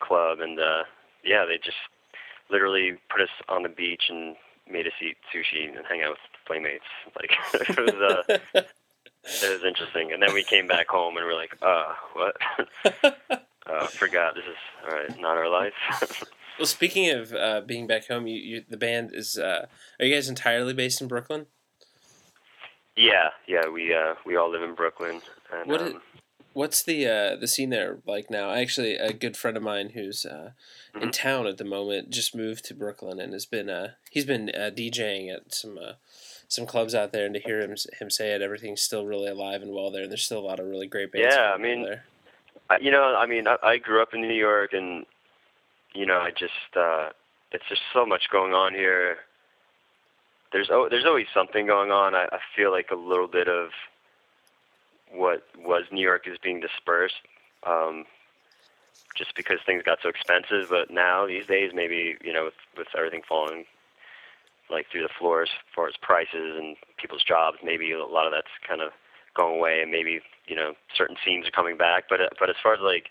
club, 0.00 0.40
and 0.40 0.58
uh, 0.58 0.84
yeah, 1.24 1.44
they 1.44 1.58
just 1.58 1.76
literally 2.50 2.98
put 3.10 3.20
us 3.20 3.30
on 3.48 3.62
the 3.62 3.68
beach 3.68 4.04
and 4.08 4.36
made 4.70 4.86
us 4.86 4.92
eat 5.00 5.16
sushi 5.34 5.66
and 5.66 5.86
hang 5.88 6.02
out 6.02 6.10
with 6.10 6.18
playmates. 6.46 6.84
Like 7.16 7.68
it 7.68 7.78
was 7.78 8.34
uh, 8.54 8.62
it 9.24 9.52
was 9.52 9.64
interesting. 9.64 10.12
And 10.12 10.22
then 10.22 10.34
we 10.34 10.42
came 10.42 10.66
back 10.66 10.88
home 10.88 11.16
and 11.16 11.26
we're 11.26 11.36
like, 11.36 11.56
uh, 11.62 11.94
what? 12.14 12.36
uh, 13.66 13.86
forgot 13.86 14.34
this 14.34 14.44
is 14.44 14.56
all 14.84 14.96
right, 14.96 15.20
not 15.20 15.36
our 15.36 15.48
life. 15.48 15.72
Well, 16.58 16.66
speaking 16.66 17.08
of 17.10 17.32
uh, 17.32 17.62
being 17.62 17.86
back 17.86 18.06
home, 18.08 18.26
you, 18.26 18.36
you 18.36 18.64
the 18.68 18.76
band 18.76 19.12
is 19.14 19.38
uh, 19.38 19.66
are 19.98 20.04
you 20.04 20.14
guys 20.14 20.28
entirely 20.28 20.74
based 20.74 21.00
in 21.00 21.08
Brooklyn? 21.08 21.46
yeah, 22.94 23.30
yeah, 23.48 23.68
we 23.68 23.94
uh, 23.94 24.14
we 24.26 24.36
all 24.36 24.50
live 24.50 24.62
in 24.62 24.74
Brooklyn. 24.74 25.22
And, 25.50 25.68
What 25.70 25.80
um, 25.80 26.02
What's 26.52 26.82
the 26.82 27.06
uh, 27.06 27.36
the 27.36 27.48
scene 27.48 27.70
there 27.70 28.00
like 28.06 28.30
now? 28.30 28.52
Actually, 28.52 28.96
a 28.96 29.14
good 29.14 29.36
friend 29.38 29.56
of 29.56 29.62
mine 29.62 29.90
who's 29.94 30.26
uh, 30.26 30.50
in 30.94 31.08
Mhm. 31.08 31.12
town 31.12 31.46
at 31.46 31.56
the 31.56 31.64
moment 31.64 32.10
just 32.10 32.36
moved 32.36 32.66
to 32.66 32.74
Brooklyn 32.74 33.18
and 33.18 33.32
has 33.32 33.46
been 33.46 33.70
uh, 33.70 33.92
he's 34.10 34.26
been 34.26 34.50
uh, 34.50 34.70
DJing 34.76 35.34
at 35.34 35.54
some 35.54 35.78
uh, 35.78 35.92
some 36.48 36.66
clubs 36.66 36.94
out 36.94 37.12
there, 37.12 37.24
and 37.24 37.34
to 37.34 37.40
hear 37.40 37.60
him 37.60 37.74
him 37.98 38.10
say 38.10 38.32
it, 38.34 38.42
everything's 38.42 38.82
still 38.82 39.06
really 39.06 39.30
alive 39.30 39.62
and 39.62 39.72
well 39.72 39.90
there, 39.90 40.02
and 40.02 40.12
there's 40.12 40.22
still 40.24 40.40
a 40.40 40.46
lot 40.46 40.60
of 40.60 40.66
really 40.66 40.86
great 40.86 41.10
bands. 41.10 41.34
Yeah, 41.34 41.52
I 41.54 41.56
mean, 41.56 41.84
there. 41.84 42.04
You 42.80 42.90
know, 42.90 43.16
I 43.16 43.26
mean, 43.26 43.46
I, 43.46 43.56
I 43.62 43.78
grew 43.78 44.02
up 44.02 44.14
in 44.14 44.22
New 44.22 44.34
York, 44.34 44.72
and 44.72 45.04
you 45.94 46.06
know, 46.06 46.18
I 46.18 46.30
just 46.30 46.76
uh, 46.76 47.10
it's 47.52 47.64
just 47.68 47.82
so 47.92 48.06
much 48.06 48.28
going 48.30 48.52
on 48.52 48.74
here. 48.74 49.18
There's 50.52 50.68
oh, 50.70 50.88
there's 50.90 51.06
always 51.06 51.26
something 51.34 51.66
going 51.66 51.90
on. 51.90 52.14
I, 52.14 52.26
I 52.32 52.38
feel 52.54 52.70
like 52.70 52.90
a 52.90 52.96
little 52.96 53.28
bit 53.28 53.48
of 53.48 53.70
what 55.10 55.44
was 55.58 55.84
New 55.90 56.02
York 56.02 56.26
is 56.26 56.38
being 56.42 56.60
dispersed, 56.60 57.14
um, 57.66 58.04
just 59.16 59.34
because 59.34 59.58
things 59.64 59.82
got 59.84 59.98
so 60.02 60.08
expensive. 60.08 60.68
But 60.70 60.90
now 60.90 61.26
these 61.26 61.46
days, 61.46 61.72
maybe 61.74 62.16
you 62.22 62.32
know, 62.32 62.44
with, 62.44 62.54
with 62.76 62.88
everything 62.96 63.22
falling 63.28 63.64
like 64.70 64.86
through 64.90 65.02
the 65.02 65.12
floor 65.18 65.42
as 65.42 65.50
far 65.74 65.86
as 65.86 65.94
prices 66.00 66.56
and 66.56 66.76
people's 66.96 67.22
jobs, 67.22 67.58
maybe 67.62 67.92
a 67.92 68.04
lot 68.04 68.26
of 68.26 68.32
that's 68.32 68.52
kind 68.66 68.80
of 68.80 68.92
going 69.34 69.58
away, 69.58 69.80
and 69.82 69.90
maybe 69.90 70.20
you 70.46 70.56
know 70.56 70.74
certain 70.96 71.16
scenes 71.24 71.46
are 71.46 71.50
coming 71.52 71.76
back. 71.76 72.04
But 72.08 72.20
uh, 72.20 72.28
but 72.38 72.50
as 72.50 72.56
far 72.62 72.74
as 72.74 72.80
like 72.80 73.10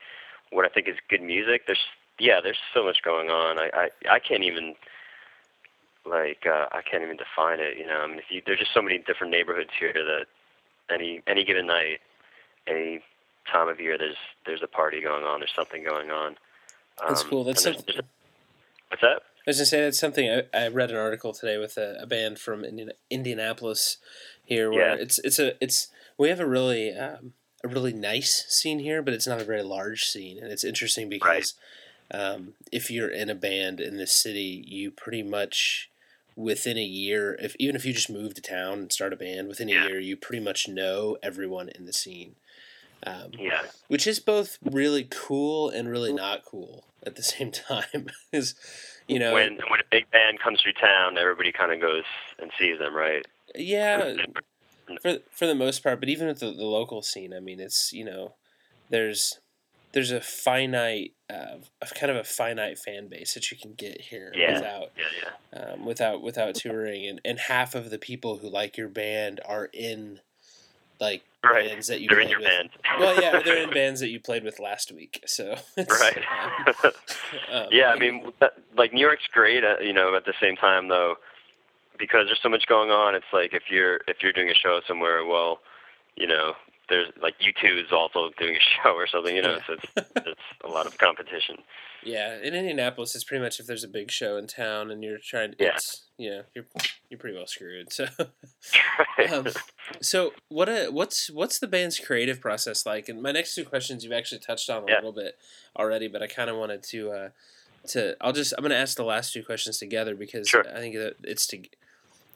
what 0.51 0.65
I 0.65 0.69
think 0.69 0.87
is 0.87 0.95
good 1.09 1.21
music, 1.21 1.65
there's 1.67 1.79
yeah, 2.19 2.39
there's 2.41 2.59
so 2.73 2.83
much 2.83 3.01
going 3.03 3.29
on. 3.29 3.57
I 3.59 3.69
I, 3.73 4.15
I 4.15 4.19
can't 4.19 4.43
even 4.43 4.75
like 6.05 6.45
uh, 6.45 6.65
I 6.71 6.81
can't 6.81 7.03
even 7.03 7.17
define 7.17 7.59
it. 7.59 7.77
You 7.77 7.85
know, 7.87 8.01
I 8.01 8.07
mean, 8.07 8.17
if 8.19 8.25
you 8.29 8.41
there's 8.45 8.59
just 8.59 8.73
so 8.73 8.81
many 8.81 8.97
different 8.97 9.31
neighborhoods 9.31 9.69
here 9.79 9.93
that 9.93 10.25
any 10.93 11.21
any 11.27 11.43
given 11.43 11.67
night, 11.67 11.99
any 12.67 13.01
time 13.51 13.67
of 13.67 13.79
year, 13.79 13.97
there's 13.97 14.15
there's 14.45 14.61
a 14.63 14.67
party 14.67 15.01
going 15.01 15.23
on. 15.23 15.39
There's 15.39 15.53
something 15.55 15.83
going 15.83 16.11
on. 16.11 16.37
That's 17.07 17.23
Um, 17.23 17.29
cool. 17.29 17.43
That's 17.43 17.65
and 17.65 17.75
there's- 17.75 17.85
something. 17.87 18.05
What's 18.89 19.01
that? 19.01 19.21
I 19.47 19.49
was 19.49 19.57
gonna 19.57 19.65
say 19.65 19.81
that's 19.81 19.99
something 19.99 20.29
I, 20.29 20.43
I 20.53 20.67
read 20.67 20.91
an 20.91 20.97
article 20.97 21.33
today 21.33 21.57
with 21.57 21.75
a, 21.77 21.97
a 21.99 22.05
band 22.05 22.37
from 22.39 22.63
Indian, 22.63 22.91
Indianapolis 23.09 23.97
here 24.45 24.69
where 24.69 24.95
Yeah. 24.95 25.01
it's 25.01 25.17
it's 25.19 25.39
a 25.39 25.55
it's 25.63 25.87
we 26.17 26.29
have 26.29 26.39
a 26.39 26.45
really 26.45 26.93
um, 26.95 27.33
a 27.63 27.67
really 27.67 27.93
nice 27.93 28.45
scene 28.49 28.79
here, 28.79 29.01
but 29.01 29.13
it's 29.13 29.27
not 29.27 29.41
a 29.41 29.45
very 29.45 29.63
large 29.63 30.03
scene, 30.05 30.37
and 30.41 30.51
it's 30.51 30.63
interesting 30.63 31.09
because 31.09 31.53
um, 32.11 32.53
if 32.71 32.89
you're 32.91 33.09
in 33.09 33.29
a 33.29 33.35
band 33.35 33.79
in 33.79 33.97
this 33.97 34.13
city, 34.13 34.63
you 34.67 34.91
pretty 34.91 35.23
much 35.23 35.89
within 36.35 36.77
a 36.77 36.83
year, 36.83 37.37
if 37.41 37.55
even 37.59 37.75
if 37.75 37.85
you 37.85 37.93
just 37.93 38.09
move 38.09 38.33
to 38.33 38.41
town 38.41 38.79
and 38.79 38.91
start 38.91 39.13
a 39.13 39.17
band, 39.17 39.47
within 39.47 39.69
a 39.69 39.73
Yeah. 39.73 39.87
year 39.87 39.99
you 39.99 40.17
pretty 40.17 40.43
much 40.43 40.67
know 40.67 41.17
everyone 41.21 41.69
in 41.69 41.85
the 41.85 41.93
scene. 41.93 42.35
Um, 43.03 43.31
Yeah. 43.37 43.63
which 43.87 44.05
is 44.05 44.19
both 44.19 44.59
really 44.61 45.07
cool 45.09 45.69
and 45.69 45.89
really 45.89 46.13
not 46.13 46.45
cool 46.45 46.85
at 47.05 47.15
the 47.15 47.23
same 47.33 47.51
time. 47.51 48.07
Is 48.31 48.55
you 49.07 49.19
know 49.19 49.33
when 49.33 49.57
when 49.69 49.79
a 49.79 49.89
big 49.89 50.09
band 50.11 50.39
comes 50.39 50.61
through 50.61 50.73
town, 50.73 51.17
everybody 51.17 51.51
kind 51.51 51.71
of 51.71 51.81
goes 51.81 52.03
and 52.39 52.51
sees 52.59 52.77
them, 52.79 52.95
right? 52.95 53.25
Yeah, 53.55 54.15
for 55.01 55.17
for 55.31 55.45
the 55.47 55.55
most 55.55 55.83
part, 55.83 55.99
but 55.99 56.09
even 56.09 56.27
with 56.27 56.39
the, 56.39 56.51
the 56.51 56.65
local 56.65 57.01
scene, 57.01 57.33
I 57.33 57.39
mean, 57.39 57.59
it's 57.59 57.91
you 57.93 58.03
know, 58.05 58.35
there's 58.89 59.39
there's 59.93 60.11
a 60.11 60.21
finite, 60.21 61.11
uh, 61.29 61.57
kind 61.95 62.09
of 62.09 62.15
a 62.15 62.23
finite 62.23 62.79
fan 62.79 63.09
base 63.09 63.33
that 63.33 63.51
you 63.51 63.57
can 63.57 63.73
get 63.73 63.99
here 64.01 64.31
Yeah. 64.33 64.53
without 64.53 64.91
Yeah, 64.97 65.03
yeah. 65.53 65.59
um, 65.73 65.85
without 65.85 66.21
without 66.21 66.55
touring, 66.55 67.05
and 67.05 67.19
and 67.25 67.39
half 67.39 67.75
of 67.75 67.89
the 67.89 67.99
people 67.99 68.37
who 68.37 68.49
like 68.49 68.77
your 68.77 68.87
band 68.89 69.41
are 69.45 69.69
in 69.73 70.19
like 70.99 71.23
Right. 71.43 71.69
bands 71.69 71.87
that 71.87 71.99
you 72.01 72.07
They're 72.07 72.19
in 72.19 72.27
played 72.27 72.31
your 72.33 72.39
with. 72.41 72.47
band. 72.49 72.69
Well, 72.99 73.19
yeah, 73.19 73.41
they're 73.43 73.63
in 73.63 73.69
bands 73.73 73.99
that 74.01 74.09
you 74.09 74.19
played 74.19 74.43
with 74.43 74.59
last 74.59 74.91
week, 74.91 75.23
so 75.25 75.55
it's, 75.75 75.99
right. 75.99 76.17
um, 76.83 76.91
um, 77.51 77.65
yeah, 77.71 77.87
I 77.89 77.97
mean, 77.97 78.31
that- 78.39 78.53
like 78.77 78.93
New 78.93 79.01
York's 79.01 79.25
great, 79.33 79.63
uh, 79.63 79.79
you 79.81 79.91
know. 79.91 80.15
At 80.15 80.25
the 80.25 80.33
same 80.39 80.55
time, 80.55 80.87
though, 80.87 81.15
because 82.01 82.25
there's 82.27 82.41
so 82.41 82.49
much 82.49 82.65
going 82.67 82.89
on, 82.89 83.15
it's 83.15 83.31
like 83.31 83.53
if 83.53 83.63
you're 83.69 84.01
if 84.07 84.17
you're 84.21 84.33
doing 84.33 84.49
a 84.49 84.53
show 84.55 84.81
somewhere, 84.87 85.23
well, 85.23 85.59
you 86.17 86.27
know, 86.27 86.53
there's 86.89 87.07
like 87.21 87.35
U2 87.39 87.85
is 87.85 87.91
also 87.93 88.31
doing 88.37 88.55
a 88.55 88.59
show 88.83 88.93
or 88.95 89.07
something, 89.07 89.35
you 89.35 89.41
know. 89.43 89.59
So 89.67 89.73
it's 89.75 90.09
it's 90.17 90.41
a 90.65 90.67
lot 90.67 90.85
of 90.87 90.97
competition. 90.97 91.57
Yeah, 92.03 92.35
in 92.41 92.55
Indianapolis, 92.55 93.13
it's 93.13 93.23
pretty 93.23 93.43
much 93.43 93.59
if 93.59 93.67
there's 93.67 93.83
a 93.83 93.87
big 93.87 94.09
show 94.09 94.35
in 94.35 94.47
town 94.47 94.89
and 94.89 95.03
you're 95.03 95.19
trying, 95.23 95.51
to, 95.51 95.57
Yeah. 95.63 95.77
know 96.31 96.43
you're 96.55 96.65
you're 97.11 97.19
pretty 97.19 97.37
well 97.37 97.45
screwed. 97.45 97.93
So, 97.93 98.07
um, 99.31 99.47
so 100.01 100.33
what 100.49 100.67
a 100.67 100.87
what's 100.87 101.29
what's 101.29 101.59
the 101.59 101.67
band's 101.67 101.99
creative 101.99 102.41
process 102.41 102.85
like? 102.87 103.07
And 103.07 103.21
my 103.21 103.31
next 103.31 103.53
two 103.55 103.63
questions 103.65 104.03
you've 104.03 104.13
actually 104.13 104.39
touched 104.39 104.69
on 104.69 104.83
a 104.83 104.85
Yeah. 104.87 104.95
little 104.95 105.11
bit 105.11 105.37
already, 105.77 106.07
but 106.07 106.23
I 106.23 106.27
kind 106.27 106.49
of 106.49 106.57
wanted 106.57 106.81
to 106.83 107.11
uh, 107.11 107.29
to 107.89 108.15
I'll 108.19 108.33
just 108.33 108.53
I'm 108.57 108.63
gonna 108.63 108.75
ask 108.75 108.97
the 108.97 109.03
last 109.05 109.31
two 109.33 109.43
questions 109.43 109.77
together 109.77 110.15
because 110.15 110.47
Sure. 110.49 110.65
I 110.75 110.79
think 110.79 110.95
that 110.95 111.17
it's 111.23 111.45
to 111.47 111.61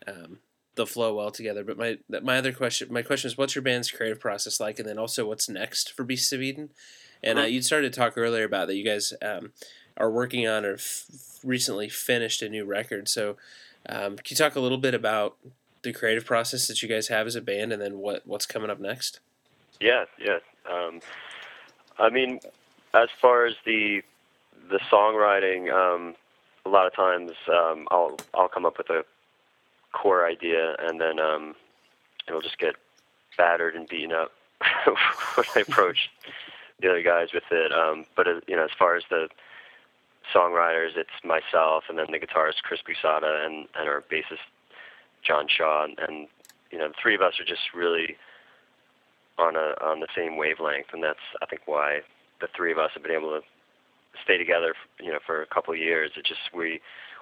um, 0.07 0.39
they'll 0.75 0.85
flow 0.85 1.15
well 1.15 1.31
together. 1.31 1.63
But 1.63 1.77
my 1.77 1.97
my 2.21 2.37
other 2.37 2.51
question 2.51 2.91
my 2.91 3.01
question 3.01 3.27
is 3.29 3.37
what's 3.37 3.55
your 3.55 3.61
band's 3.61 3.91
creative 3.91 4.19
process 4.19 4.59
like, 4.59 4.79
and 4.79 4.87
then 4.87 4.97
also 4.99 5.27
what's 5.27 5.49
next 5.49 5.91
for 5.93 6.03
Beasts 6.03 6.31
of 6.33 6.41
Eden? 6.41 6.69
And 7.23 7.39
uh, 7.39 7.43
Mhm. 7.43 7.51
you 7.53 7.61
started 7.61 7.91
to 7.93 7.99
talk 7.99 8.17
earlier 8.17 8.43
about 8.43 8.67
that 8.67 8.75
you 8.75 8.83
guys 8.83 9.13
um, 9.21 9.53
are 9.97 10.11
working 10.11 10.47
on 10.47 10.65
or 10.65 10.73
f- 10.73 11.05
recently 11.43 11.89
finished 11.89 12.41
a 12.41 12.49
new 12.49 12.65
record. 12.65 13.07
So 13.07 13.37
um, 13.87 14.17
can 14.17 14.25
you 14.27 14.35
talk 14.35 14.55
a 14.55 14.59
little 14.59 14.77
bit 14.77 14.93
about 14.93 15.37
the 15.81 15.93
creative 15.93 16.25
process 16.25 16.67
that 16.67 16.81
you 16.81 16.89
guys 16.89 17.07
have 17.07 17.25
as 17.27 17.35
a 17.35 17.41
band, 17.41 17.71
and 17.71 17.81
then 17.81 17.99
what 17.99 18.25
what's 18.25 18.45
coming 18.45 18.69
up 18.69 18.79
next? 18.79 19.19
Yeah, 19.79 20.05
yeah. 20.19 20.39
Um, 20.69 20.99
I 21.99 22.09
mean, 22.09 22.39
as 22.93 23.09
far 23.21 23.45
as 23.45 23.55
the 23.65 24.01
the 24.69 24.79
songwriting, 24.91 25.71
um, 25.71 26.15
a 26.65 26.69
lot 26.69 26.87
of 26.87 26.93
times 26.95 27.31
um, 27.47 27.87
I'll 27.91 28.17
I'll 28.33 28.47
come 28.49 28.65
up 28.65 28.77
with 28.77 28.89
a 28.89 29.05
core 29.95 30.27
idea, 30.27 30.75
and 30.79 30.99
then 30.99 31.19
um, 31.19 31.55
it'll 32.27 32.41
just 32.41 32.59
get 32.59 32.75
battered 33.37 33.75
and 33.75 33.87
beaten 33.87 34.11
up 34.11 34.31
when 35.35 35.45
I 35.55 35.61
approach 35.61 36.09
the 36.81 36.89
other 36.89 37.01
guys 37.01 37.29
with 37.33 37.43
it. 37.51 37.71
Um, 37.71 38.05
but 38.15 38.27
uh, 38.27 38.41
you 38.47 38.55
know, 38.55 38.65
as 38.65 38.75
far 38.77 38.95
as 38.95 39.03
the 39.09 39.29
songwriters, 40.33 40.97
it's 40.97 41.09
myself, 41.23 41.85
and 41.89 41.97
then 41.97 42.07
the 42.11 42.19
guitarist 42.19 42.61
Chris 42.63 42.81
Busada, 42.81 43.45
and 43.45 43.67
and 43.75 43.87
our 43.87 44.03
bassist 44.11 44.45
John 45.25 45.47
Shaw, 45.47 45.85
and, 45.85 45.97
and 45.99 46.27
you 46.71 46.77
know, 46.77 46.89
the 46.89 46.95
three 47.01 47.15
of 47.15 47.21
us 47.21 47.39
are 47.39 47.45
just 47.45 47.73
really 47.73 48.17
on 49.37 49.55
a 49.55 49.73
on 49.83 49.99
the 49.99 50.07
same 50.15 50.37
wavelength, 50.37 50.87
and 50.93 51.03
that's 51.03 51.19
I 51.41 51.45
think 51.45 51.61
why 51.65 52.01
the 52.41 52.47
three 52.55 52.71
of 52.71 52.77
us 52.77 52.91
have 52.93 53.03
been 53.03 53.11
able 53.13 53.31
to 53.31 53.41
stay 54.23 54.37
together, 54.37 54.73
you 54.99 55.11
know, 55.11 55.19
for 55.25 55.41
a 55.41 55.45
couple 55.47 55.73
of 55.73 55.79
years. 55.79 56.11
It 56.17 56.25
just 56.25 56.53
we 56.53 56.81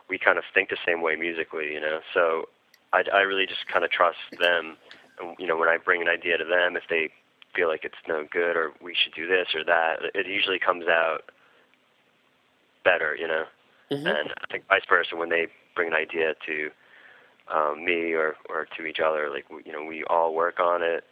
we 0.10 0.18
kind 0.18 0.38
of 0.38 0.44
think 0.54 0.70
the 0.70 0.78
same 0.86 1.02
way 1.02 1.16
musically, 1.16 1.74
you 1.74 1.82
know. 1.82 2.00
So 2.14 2.50
I 2.94 3.04
I 3.14 3.22
really 3.22 3.46
just 3.46 3.68
kind 3.68 3.84
of 3.84 3.92
trust 3.92 4.18
them, 4.40 4.78
and 5.20 5.36
you 5.40 5.48
know, 5.48 5.58
when 5.58 5.70
I 5.70 5.78
bring 5.78 6.02
an 6.02 6.08
idea 6.08 6.38
to 6.38 6.46
them, 6.46 6.78
if 6.78 6.84
they 6.90 7.10
feel 7.56 7.68
like 7.68 7.84
it's 7.84 7.96
no 8.08 8.26
good 8.32 8.56
or 8.56 8.72
we 8.82 8.96
should 8.96 9.14
do 9.14 9.28
this 9.28 9.48
or 9.54 9.64
that, 9.66 10.00
it 10.16 10.26
usually 10.26 10.60
comes 10.60 10.88
out 10.88 11.30
better, 12.84 13.16
you 13.16 13.28
know. 13.28 13.46
Mhm. 13.92 14.08
And 14.08 14.34
I 14.42 14.46
think 14.52 14.68
vice 14.68 14.86
versa 14.90 15.16
when 15.16 15.30
they 15.30 15.48
bring 15.76 15.90
an 15.90 15.94
idea 15.94 16.34
to 16.46 16.72
um, 17.48 17.86
me 17.86 18.14
or 18.14 18.38
or 18.50 18.68
to 18.78 18.86
each 18.86 19.00
other, 19.00 19.30
like 19.30 19.46
you 19.66 19.72
know, 19.72 19.84
we 19.84 20.04
all 20.06 20.34
work 20.34 20.60
on 20.60 20.82
it 20.82 21.04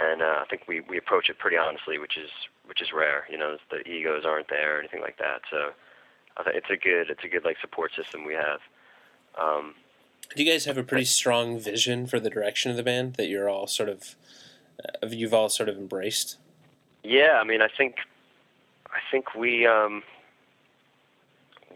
and 0.00 0.22
uh, 0.22 0.40
I 0.40 0.44
think 0.48 0.62
we 0.66 0.80
we 0.80 0.96
approach 0.98 1.28
it 1.28 1.38
pretty 1.38 1.56
honestly, 1.56 1.98
which 1.98 2.16
is 2.16 2.30
which 2.66 2.80
is 2.80 2.88
rare. 2.92 3.26
You 3.30 3.38
know, 3.38 3.56
the 3.70 3.86
egos 3.88 4.24
aren't 4.24 4.48
there 4.48 4.76
or 4.76 4.78
anything 4.78 5.02
like 5.02 5.18
that. 5.18 5.42
So 5.50 5.70
I 6.36 6.42
think 6.42 6.56
it's 6.56 6.70
a 6.70 6.76
good 6.76 7.10
it's 7.10 7.24
a 7.24 7.28
good 7.28 7.44
like 7.44 7.58
support 7.60 7.92
system 7.94 8.24
we 8.24 8.34
have. 8.34 8.60
Um, 9.38 9.74
Do 10.34 10.44
you 10.44 10.50
guys 10.50 10.64
have 10.66 10.78
a 10.78 10.84
pretty 10.84 11.04
strong 11.06 11.58
vision 11.58 12.06
for 12.06 12.20
the 12.20 12.30
direction 12.30 12.70
of 12.70 12.76
the 12.76 12.82
band 12.84 13.14
that 13.14 13.26
you're 13.26 13.48
all 13.48 13.66
sort 13.66 13.88
of 13.88 14.14
uh, 15.02 15.06
you've 15.08 15.34
all 15.34 15.48
sort 15.48 15.68
of 15.68 15.76
embraced? 15.76 16.36
yeah, 17.02 17.38
I 17.40 17.44
mean, 17.44 17.62
I 17.62 17.68
think 17.68 17.96
I 18.92 18.98
think 19.10 19.34
we 19.34 19.66
um, 19.66 20.02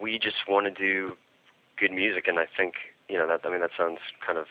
we 0.00 0.18
just 0.18 0.48
want 0.48 0.66
to 0.66 0.70
do 0.70 1.16
good 1.76 1.90
music, 1.92 2.28
and 2.28 2.38
I 2.38 2.46
think 2.56 2.74
you 3.08 3.18
know 3.18 3.26
that 3.26 3.40
I 3.44 3.50
mean 3.50 3.60
that 3.60 3.70
sounds 3.76 3.98
kind 4.24 4.38
of 4.38 4.46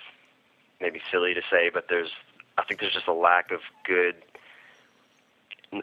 maybe 0.81 1.01
silly 1.09 1.33
to 1.33 1.41
say, 1.49 1.69
but 1.73 1.85
there's 1.89 2.11
I 2.57 2.63
think 2.65 2.81
there's 2.81 2.93
just 2.93 3.07
a 3.07 3.13
lack 3.13 3.51
of 3.51 3.61
good 3.85 4.15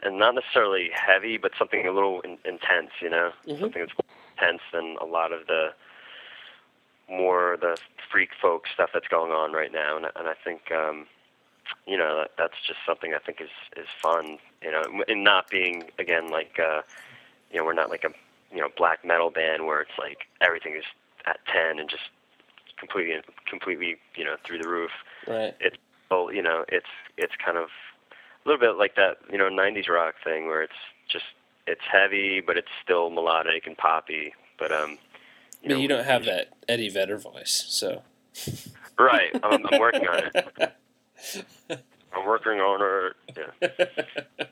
and 0.03 0.19
not 0.19 0.35
necessarily 0.35 0.89
heavy, 0.93 1.37
but 1.37 1.51
something 1.59 1.85
a 1.85 1.91
little 1.91 2.21
in, 2.21 2.37
intense, 2.45 2.91
you 3.01 3.09
know, 3.09 3.31
Mhm. 3.45 3.59
something 3.59 3.81
that's 3.81 3.91
more 3.93 4.05
intense 4.37 4.61
than 4.71 4.95
a 5.01 5.05
lot 5.05 5.33
of 5.33 5.47
the 5.47 5.73
more 7.09 7.57
the 7.59 7.77
freak 8.11 8.29
folk 8.41 8.65
stuff 8.73 8.89
that's 8.93 9.07
going 9.07 9.31
on 9.31 9.53
right 9.53 9.71
now. 9.71 9.97
And, 9.97 10.05
and 10.15 10.27
I 10.27 10.33
think, 10.43 10.71
um, 10.71 11.05
you 11.85 11.97
know, 11.97 12.17
that, 12.17 12.31
that's 12.37 12.59
just 12.67 12.79
something 12.85 13.13
I 13.13 13.19
think 13.19 13.41
is 13.41 13.49
is 13.77 13.87
fun, 14.01 14.37
you 14.61 14.71
know, 14.71 15.03
and 15.07 15.23
not 15.23 15.49
being 15.49 15.85
again 15.99 16.29
like, 16.29 16.59
uh, 16.59 16.81
you 17.51 17.59
know, 17.59 17.65
we're 17.65 17.73
not 17.73 17.89
like 17.89 18.03
a 18.03 18.09
you 18.53 18.59
know 18.59 18.69
black 18.77 19.05
metal 19.05 19.29
band 19.29 19.65
where 19.65 19.81
it's 19.81 19.97
like 19.97 20.27
everything 20.41 20.75
is 20.75 20.83
at 21.25 21.39
ten 21.45 21.79
and 21.79 21.89
just 21.89 22.09
completely 22.77 23.21
completely 23.47 23.97
you 24.15 24.25
know 24.25 24.35
through 24.43 24.57
the 24.57 24.67
roof 24.67 24.91
Right. 25.27 25.55
well, 26.11 26.31
you 26.31 26.43
know, 26.43 26.65
it's 26.67 26.91
it's 27.17 27.33
kind 27.43 27.57
of 27.57 27.69
a 28.45 28.49
little 28.49 28.59
bit 28.59 28.77
like 28.77 28.95
that, 28.95 29.17
you 29.31 29.37
know, 29.37 29.49
'90s 29.49 29.87
rock 29.87 30.15
thing 30.23 30.45
where 30.45 30.61
it's 30.61 30.73
just 31.09 31.25
it's 31.65 31.81
heavy, 31.89 32.41
but 32.41 32.57
it's 32.57 32.67
still 32.83 33.09
melodic 33.09 33.65
and 33.65 33.77
poppy. 33.77 34.33
But 34.59 34.71
um, 34.71 34.97
but 35.61 35.69
know, 35.69 35.77
you 35.77 35.87
don't 35.87 36.05
have 36.05 36.25
that 36.25 36.53
Eddie 36.67 36.89
Vedder 36.89 37.17
voice, 37.17 37.65
so. 37.69 38.03
Right, 38.97 39.31
I'm, 39.43 39.65
I'm 39.71 39.79
working 39.79 40.07
on 40.07 40.23
it. 40.33 40.75
I'm 42.13 42.25
working 42.25 42.59
on 42.59 43.13
it. 43.37 43.47
Yeah. 43.59 44.45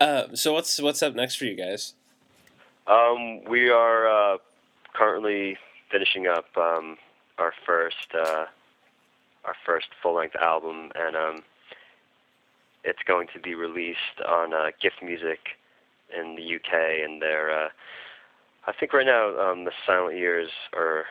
uh, 0.00 0.26
so 0.34 0.52
what's 0.52 0.80
what's 0.80 1.02
up 1.02 1.14
next 1.14 1.36
for 1.36 1.44
you 1.44 1.54
guys? 1.54 1.94
Um, 2.86 3.44
we 3.44 3.70
are 3.70 4.08
uh, 4.08 4.38
currently 4.94 5.56
finishing 5.90 6.26
up 6.26 6.46
um, 6.56 6.96
our 7.38 7.52
first 7.66 8.08
uh, 8.14 8.46
our 9.44 9.54
first 9.64 9.88
full 10.02 10.14
length 10.16 10.36
album, 10.36 10.90
and 10.94 11.16
um, 11.16 11.42
it's 12.84 13.02
going 13.06 13.28
to 13.34 13.40
be 13.40 13.54
released 13.54 14.20
on 14.26 14.52
uh, 14.52 14.70
Gift 14.80 15.02
Music 15.02 15.38
in 16.16 16.36
the 16.36 16.56
UK, 16.56 17.04
and 17.04 17.20
they're 17.20 17.66
uh, 17.66 17.68
I 18.66 18.72
think 18.72 18.92
right 18.92 19.06
now 19.06 19.38
um, 19.38 19.64
the 19.64 19.72
Silent 19.86 20.16
Years 20.18 20.50
are 20.74 21.04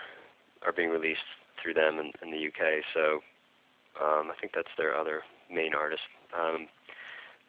are 0.65 0.71
being 0.71 0.89
released 0.89 1.21
through 1.61 1.73
them 1.73 1.99
in, 1.99 2.11
in 2.21 2.31
the 2.31 2.47
UK. 2.47 2.83
So 2.93 3.21
um, 4.03 4.31
I 4.31 4.33
think 4.39 4.53
that's 4.53 4.67
their 4.77 4.95
other 4.95 5.21
main 5.51 5.73
artist. 5.73 6.01
Um, 6.37 6.67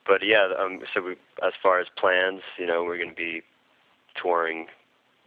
but 0.07 0.25
yeah, 0.25 0.49
um, 0.59 0.81
so 0.95 1.03
we, 1.03 1.13
as 1.43 1.53
far 1.63 1.81
as 1.81 1.87
plans, 1.97 2.41
you 2.59 2.67
know, 2.67 2.85
we're 2.85 2.97
going 2.97 3.11
to 3.11 3.15
be 3.15 3.43
touring 4.21 4.67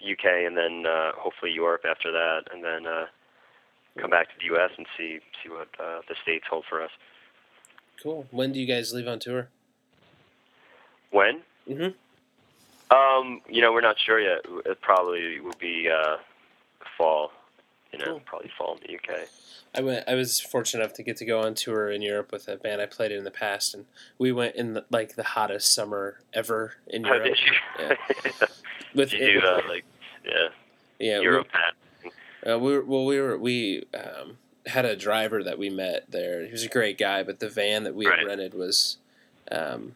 UK 0.02 0.26
and 0.48 0.58
then 0.58 0.86
uh, 0.88 1.12
hopefully 1.16 1.52
Europe 1.52 1.84
after 1.90 2.12
that, 2.12 2.42
and 2.52 2.64
then 2.64 2.88
uh, 2.88 3.06
come 4.00 4.10
back 4.10 4.28
to 4.30 4.34
the 4.40 4.56
US 4.56 4.72
and 4.78 4.88
see 4.98 5.20
see 5.44 5.50
what 5.50 5.68
uh, 5.80 6.02
the 6.08 6.16
states 6.24 6.46
hold 6.50 6.66
for 6.68 6.82
us. 6.82 6.92
Cool. 8.02 8.26
When 8.32 8.52
do 8.52 8.60
you 8.60 8.66
guys 8.66 8.94
leave 8.94 9.08
on 9.08 9.20
tour? 9.20 9.50
When? 11.12 11.42
Mhm. 11.70 11.94
Um, 12.92 13.42
you 13.50 13.62
know, 13.62 13.72
we're 13.72 13.82
not 13.82 13.98
sure 14.00 14.20
yet. 14.20 14.42
It 14.66 14.82
probably 14.82 15.40
will 15.40 15.56
be 15.60 15.90
uh, 15.90 16.18
fall. 16.98 17.32
You 17.94 18.00
know, 18.00 18.06
Cool. 18.06 18.22
probably 18.26 18.52
fall 18.58 18.76
in 18.78 18.82
the 18.88 18.96
UK. 18.96 19.28
I 19.76 19.82
went. 19.82 20.08
I 20.08 20.16
was 20.16 20.40
fortunate 20.40 20.84
enough 20.84 20.94
to 20.96 21.04
get 21.04 21.18
to 21.18 21.26
go 21.26 21.42
on 21.42 21.56
tour 21.56 21.90
in 21.92 22.02
Europe 22.02 22.32
with 22.32 22.48
a 22.48 22.56
band 22.58 22.82
I 22.82 22.86
played 22.86 23.12
in 23.12 23.24
the 23.24 23.32
past, 23.32 23.74
and 23.74 23.86
we 24.18 24.32
went 24.32 24.56
in 24.56 24.74
the, 24.74 24.86
like 24.90 25.16
the 25.16 25.24
hottest 25.24 25.74
summer 25.74 26.20
ever 26.34 26.76
in 26.88 27.04
Europe. 27.06 27.24
did 27.26 27.38
you? 27.38 27.54
Yeah. 27.80 27.96
With 28.94 29.14
you 29.14 29.40
do 29.42 29.48
uh, 29.48 29.62
like 29.70 29.86
yeah, 30.26 30.48
yeah, 31.00 31.20
Europe 31.22 31.48
hat? 31.52 31.74
Uh, 32.50 32.60
we 32.60 32.74
were, 32.74 32.84
well, 32.84 33.06
we 33.06 33.20
were 33.20 33.38
we 33.38 33.84
um, 33.94 34.38
had 34.66 34.84
a 34.86 34.96
driver 34.96 35.44
that 35.44 35.58
we 35.58 35.70
met 35.70 36.10
there. 36.12 36.46
He 36.46 36.52
was 36.52 36.64
a 36.64 36.70
great 36.70 36.98
guy, 36.98 37.24
but 37.24 37.40
the 37.40 37.50
van 37.50 37.84
that 37.84 37.96
we 37.96 38.06
had 38.06 38.12
Right. 38.12 38.26
rented 38.28 38.54
was 38.54 38.98
um, 39.52 39.96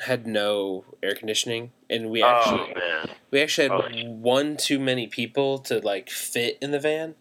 had 0.00 0.26
no 0.26 0.84
air 1.02 1.14
conditioning, 1.14 1.72
and 1.88 2.10
we 2.10 2.22
Oh 2.22 2.26
actually 2.26 2.74
man. 2.74 3.10
we 3.30 3.40
actually 3.40 3.68
had 3.68 4.04
Oh. 4.06 4.10
one 4.10 4.56
too 4.56 4.78
many 4.78 5.06
people 5.06 5.58
to 5.60 5.78
like 5.80 6.10
fit 6.10 6.58
in 6.60 6.70
the 6.72 6.80
van. 6.80 7.14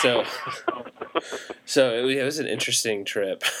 So 0.00 0.24
so 1.64 1.94
it, 2.06 2.18
it 2.18 2.24
was 2.24 2.38
an 2.38 2.46
interesting 2.46 3.04
trip. 3.04 3.42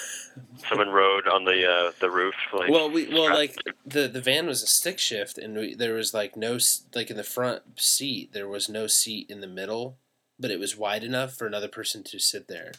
Someone 0.68 0.88
rode 0.88 1.28
on 1.28 1.44
the 1.44 1.68
uh, 1.70 1.92
the 2.00 2.10
roof. 2.10 2.34
Like, 2.52 2.70
well, 2.70 2.90
we 2.90 3.08
well 3.12 3.32
like 3.32 3.56
the 3.86 4.08
the 4.08 4.20
van 4.20 4.46
was 4.46 4.62
a 4.62 4.66
stick 4.66 4.98
shift, 4.98 5.38
and 5.38 5.56
we, 5.56 5.74
there 5.74 5.94
was 5.94 6.12
like 6.14 6.36
no 6.36 6.58
like 6.94 7.10
in 7.10 7.16
the 7.16 7.22
front 7.24 7.62
seat 7.80 8.32
there 8.32 8.48
was 8.48 8.68
no 8.68 8.86
seat 8.86 9.28
in 9.30 9.40
the 9.40 9.46
middle, 9.46 9.96
but 10.38 10.50
it 10.50 10.58
was 10.58 10.76
wide 10.76 11.04
enough 11.04 11.34
for 11.34 11.46
another 11.46 11.68
person 11.68 12.02
to 12.04 12.18
sit 12.18 12.48
there. 12.48 12.72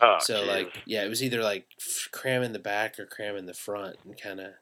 Oh, 0.00 0.16
so 0.20 0.40
geez. 0.40 0.48
like 0.48 0.82
yeah, 0.86 1.04
it 1.04 1.08
was 1.08 1.22
either 1.22 1.42
like 1.42 1.66
f- 1.78 2.08
cram 2.12 2.42
in 2.42 2.52
the 2.52 2.58
back 2.58 2.98
or 2.98 3.06
cram 3.06 3.36
in 3.36 3.46
the 3.46 3.54
front, 3.54 3.96
and 4.04 4.18
kind 4.20 4.40
of. 4.40 4.52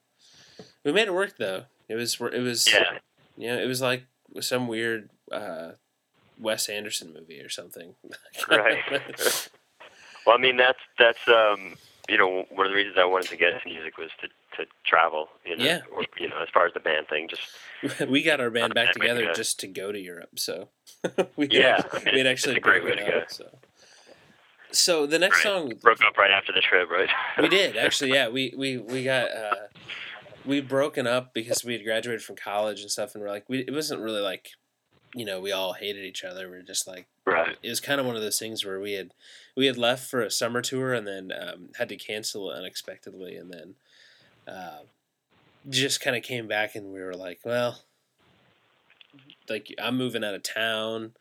We 0.84 0.92
made 0.92 1.08
it 1.08 1.14
work 1.14 1.36
though. 1.38 1.64
It 1.88 1.94
was 1.94 2.20
it 2.20 2.40
was 2.40 2.68
yeah, 2.72 2.98
you 3.36 3.48
know 3.48 3.58
it 3.58 3.66
was 3.66 3.80
like 3.80 4.04
some 4.40 4.66
weird 4.68 5.10
uh, 5.30 5.72
Wes 6.38 6.68
Anderson 6.68 7.12
movie 7.12 7.40
or 7.40 7.48
something. 7.48 7.94
right. 8.50 8.78
well, 10.26 10.36
I 10.36 10.40
mean 10.40 10.56
that's 10.56 10.78
that's 10.98 11.26
um 11.28 11.76
you 12.08 12.18
know 12.18 12.44
one 12.50 12.66
of 12.66 12.72
the 12.72 12.76
reasons 12.76 12.96
I 12.98 13.04
wanted 13.04 13.28
to 13.30 13.36
get 13.36 13.52
into 13.54 13.68
music 13.68 13.96
was 13.98 14.10
to 14.22 14.28
to 14.56 14.68
travel. 14.84 15.28
You 15.44 15.56
know, 15.56 15.64
Yeah. 15.64 15.80
or, 15.94 16.04
you 16.18 16.28
know, 16.28 16.38
as 16.42 16.48
far 16.52 16.66
as 16.66 16.74
the 16.74 16.80
band 16.80 17.08
thing, 17.08 17.28
just 17.28 18.00
we 18.08 18.22
got 18.22 18.40
our 18.40 18.50
band 18.50 18.74
back 18.74 18.88
to 18.92 18.98
together 18.98 19.26
go. 19.26 19.32
just 19.32 19.60
to 19.60 19.66
go 19.66 19.92
to 19.92 19.98
Europe. 19.98 20.38
So 20.38 20.68
we 21.36 21.48
Yeah, 21.50 21.76
had, 21.76 21.86
I 21.92 22.04
mean, 22.04 22.14
we 22.14 22.18
had 22.18 22.26
actually 22.26 22.56
a 22.56 22.60
great 22.60 22.84
way 22.84 22.96
to 22.96 23.16
up, 23.18 23.30
So. 23.30 23.58
so 24.72 25.06
the 25.06 25.18
next 25.18 25.36
Right. 25.38 25.42
song 25.44 25.72
broke 25.80 26.02
up 26.02 26.16
right 26.16 26.30
after 26.30 26.52
the 26.52 26.60
trip, 26.60 26.88
right? 26.90 27.08
we 27.38 27.48
did 27.48 27.76
actually. 27.76 28.12
Yeah, 28.12 28.28
we 28.28 28.54
we 28.56 28.78
we 28.78 29.04
got 29.04 29.30
uh, 29.30 29.54
we'd 30.44 30.68
broken 30.68 31.06
up 31.06 31.34
because 31.34 31.64
we 31.64 31.74
had 31.74 31.84
graduated 31.84 32.22
from 32.22 32.36
college 32.36 32.80
and 32.80 32.90
stuff, 32.90 33.14
and 33.14 33.22
we're 33.22 33.30
like, 33.30 33.48
we, 33.48 33.60
it 33.60 33.72
wasn't 33.72 34.00
really 34.02 34.20
like, 34.20 34.50
you 35.14 35.24
know, 35.24 35.40
we 35.40 35.52
all 35.52 35.74
hated 35.74 36.04
each 36.04 36.24
other. 36.24 36.50
We 36.50 36.56
are 36.56 36.62
just 36.62 36.86
like, 36.86 37.06
Right. 37.24 37.56
it 37.62 37.68
was 37.68 37.80
kind 37.80 38.00
of 38.00 38.06
one 38.06 38.16
of 38.16 38.22
those 38.22 38.38
things 38.38 38.64
where 38.64 38.80
we 38.80 38.92
had 38.94 39.12
we 39.56 39.66
had 39.66 39.78
left 39.78 40.10
for 40.10 40.22
a 40.22 40.30
summer 40.30 40.60
tour 40.60 40.92
and 40.92 41.06
then 41.06 41.30
um, 41.30 41.68
had 41.76 41.88
to 41.90 41.96
cancel 41.96 42.50
it 42.50 42.56
unexpectedly, 42.56 43.36
and 43.36 43.52
then 43.52 43.74
uh, 44.48 44.80
just 45.70 46.00
kind 46.00 46.16
of 46.16 46.22
came 46.22 46.48
back, 46.48 46.74
and 46.74 46.92
we 46.92 47.00
were 47.00 47.14
like, 47.14 47.40
well, 47.44 47.82
like 49.48 49.72
I'm 49.80 49.96
moving 49.96 50.24
out 50.24 50.34
of 50.34 50.42
town. 50.42 51.12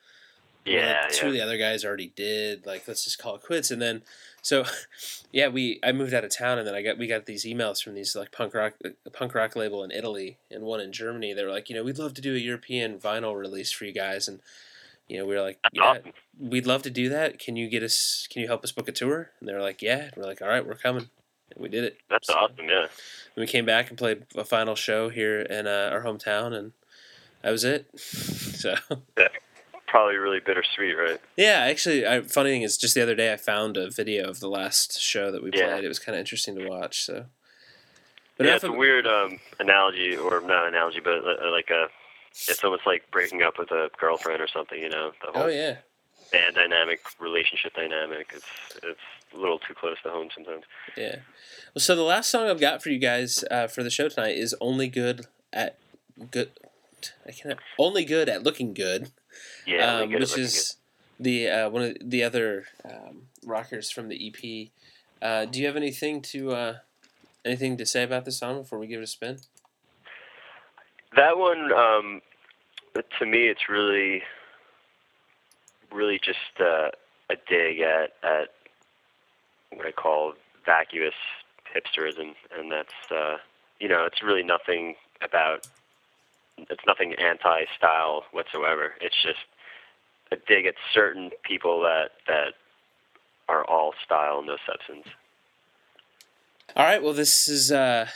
Yeah. 0.66 1.08
two 1.12 1.26
yeah. 1.26 1.28
of 1.28 1.34
the 1.34 1.42
other 1.42 1.58
guys 1.58 1.84
already 1.84 2.12
did. 2.16 2.66
Like, 2.66 2.88
let's 2.88 3.04
just 3.04 3.18
call 3.20 3.36
it 3.36 3.42
quits. 3.42 3.72
And 3.72 3.82
then, 3.82 4.04
so, 4.42 4.66
yeah, 5.32 5.48
we 5.48 5.80
I 5.84 5.92
moved 5.92 6.14
out 6.14 6.24
of 6.24 6.36
town, 6.36 6.58
and 6.60 6.68
then 6.68 6.76
I 6.76 6.82
got 6.82 6.98
we 6.98 7.08
got 7.08 7.26
these 7.26 7.46
emails 7.46 7.82
from 7.82 7.96
these 7.96 8.16
like 8.16 8.32
punk 8.32 8.54
rock 8.54 8.74
a 9.06 9.10
punk 9.10 9.34
rock 9.36 9.56
label 9.56 9.84
in 9.84 9.92
Italy 9.92 10.38
and 10.50 10.64
one 10.64 10.80
in 10.80 10.92
Germany. 10.92 11.34
They 11.34 11.44
were 11.44 11.52
like, 11.52 11.70
you 11.70 11.76
know, 11.76 11.84
we'd 11.84 12.00
love 12.00 12.14
to 12.16 12.22
do 12.22 12.36
a 12.36 12.40
European 12.40 13.00
vinyl 13.00 13.38
release 13.40 13.72
for 13.72 13.86
you 13.86 13.94
guys, 13.94 14.28
and 14.28 14.40
you 15.08 15.18
know, 15.18 15.26
we 15.26 15.36
were 15.36 15.42
like, 15.42 15.60
yeah, 15.74 15.98
we'd 16.40 16.66
love 16.66 16.84
to 16.84 16.90
do 16.90 17.10
that. 17.10 17.38
Can 17.38 17.56
you 17.58 17.70
get 17.70 17.84
us? 17.84 18.28
Can 18.32 18.42
you 18.42 18.48
help 18.48 18.64
us 18.64 18.72
book 18.72 18.88
a 18.88 18.94
tour? 18.94 19.32
And 19.40 19.50
they 19.50 19.54
were 19.54 19.62
like, 19.62 19.82
yeah. 19.82 20.04
And 20.04 20.14
we're 20.16 20.26
like, 20.26 20.42
all 20.42 20.48
right, 20.48 20.66
we're 20.66 20.76
coming. 20.76 21.10
And 21.54 21.62
we 21.62 21.68
did 21.68 21.84
it. 21.84 21.98
That's 22.10 22.28
So- 22.28 22.34
awesome. 22.36 22.70
Yeah. 22.70 22.88
we 23.36 23.46
came 23.46 23.66
back 23.66 23.90
and 23.90 23.98
played 23.98 24.26
a 24.38 24.46
final 24.46 24.74
show 24.76 25.10
here 25.10 25.42
in 25.42 25.68
uh, 25.68 25.90
our 25.92 26.04
hometown, 26.04 26.54
and 26.54 26.72
that 27.42 27.52
was 27.52 27.66
it. 27.66 27.88
so 28.00 28.76
Probably 29.92 30.16
really 30.16 30.40
bittersweet, 30.40 30.94
right? 30.98 31.20
yeah, 31.36 31.68
actually, 31.70 32.08
I, 32.08 32.22
funny 32.22 32.50
thing 32.52 32.62
is, 32.62 32.78
just 32.78 32.96
the 32.96 33.04
other 33.04 33.14
day 33.14 33.34
I 33.34 33.36
found 33.36 33.76
a 33.76 33.90
video 33.90 34.30
of 34.30 34.40
the 34.40 34.48
last 34.48 34.98
show 35.02 35.32
that 35.34 35.44
we 35.44 35.52
Yeah. 35.54 35.68
played. 35.74 35.84
It 35.84 35.90
was 35.90 36.00
kind 36.00 36.16
of 36.16 36.22
interesting 36.22 36.56
to 36.58 36.66
watch. 36.70 37.04
So, 37.04 37.26
yeah, 38.40 38.56
it's 38.56 38.64
a 38.64 38.72
weird 38.72 39.06
um, 39.06 39.40
analogy, 39.60 40.16
or 40.16 40.40
not 40.40 40.68
analogy, 40.70 41.02
but 41.04 41.20
uh, 41.26 41.52
like 41.52 41.70
a. 41.72 41.88
It's 42.48 42.64
almost 42.64 42.88
like 42.88 43.04
breaking 43.12 43.44
up 43.44 43.60
with 43.60 43.70
a 43.72 43.90
girlfriend 44.00 44.42
or 44.42 44.48
something, 44.48 44.80
you 44.80 44.88
know. 44.88 45.12
The 45.26 45.32
whole 45.34 45.44
Oh 45.44 45.48
yeah, 45.48 45.76
band 46.32 46.56
dynamic, 46.56 47.02
relationship 47.20 47.74
dynamic. 47.74 48.32
It's 48.34 48.46
it's 48.82 49.00
a 49.34 49.38
little 49.38 49.60
too 49.60 49.74
close 49.74 49.98
to 50.04 50.10
home 50.10 50.30
sometimes. 50.34 50.64
yeah. 50.96 51.18
Well, 51.76 51.82
so 51.82 51.96
the 51.98 52.02
last 52.04 52.30
song 52.30 52.48
I've 52.48 52.62
got 52.62 52.82
for 52.82 52.90
you 52.90 52.98
guys 53.00 53.44
uh, 53.52 53.68
for 53.68 53.84
the 53.84 53.90
show 53.90 54.08
tonight 54.08 54.38
is 54.38 54.56
"Only 54.62 54.88
Good 54.88 55.26
at 55.52 55.78
Good." 56.32 56.52
I 57.28 57.32
can't. 57.34 57.60
Only 57.78 58.06
good 58.06 58.30
at 58.30 58.44
looking 58.44 58.74
good. 58.74 59.12
Yeah, 59.66 59.96
um, 59.96 60.02
we 60.02 60.08
get 60.14 60.16
it 60.16 60.20
which 60.22 60.38
is 60.38 60.78
the 61.20 61.50
uh, 61.50 61.70
one 61.70 61.84
of 61.84 61.98
the 62.02 62.24
other 62.24 62.66
um, 62.86 63.24
rockers 63.46 63.90
from 63.90 64.08
the 64.10 64.28
EP. 64.28 64.70
Uh, 65.22 65.46
do 65.46 65.60
you 65.60 65.68
have 65.68 65.76
anything 65.76 66.22
to 66.22 66.52
uh, 66.52 66.76
anything 67.46 67.78
to 67.78 67.86
say 67.86 68.04
about 68.04 68.26
this 68.26 68.40
song 68.40 68.62
before 68.62 68.80
we 68.80 68.88
give 68.88 69.00
it 69.00 69.04
a 69.04 69.08
spin? 69.08 69.38
that 71.16 71.38
one. 71.38 71.72
Um, 71.74 72.22
to 73.20 73.26
me, 73.26 73.48
it's 73.48 73.70
really, 73.70 74.24
really 75.92 76.20
just 76.24 76.60
uh, 76.60 76.90
a 77.30 77.36
dig 77.48 77.80
at 77.80 78.14
at 78.24 78.50
what 79.74 79.86
I 79.86 79.92
call 79.92 80.34
vacuous 80.66 81.14
hipsterism, 81.74 82.34
and 82.58 82.72
that's 82.72 83.12
uh, 83.12 83.38
you 83.80 83.88
know, 83.88 84.06
it's 84.06 84.22
really 84.24 84.44
nothing 84.44 84.96
about. 85.22 85.68
It's 86.70 86.84
nothing 86.86 87.14
anti-style 87.14 88.24
whatsoever. 88.32 88.94
It's 89.02 89.16
just 89.22 89.40
a 90.32 90.38
dig 90.48 90.66
at 90.66 90.76
certain 90.94 91.32
people 91.44 91.82
that 91.82 92.12
that 92.28 92.54
are 93.50 93.66
all 93.66 93.94
style, 94.06 94.40
and 94.40 94.48
no 94.48 94.58
substance. 94.66 95.08
All 96.76 96.86
right. 96.86 97.04
Well, 97.04 97.14
this 97.14 97.48
is 97.48 97.72
uh, 97.72 98.08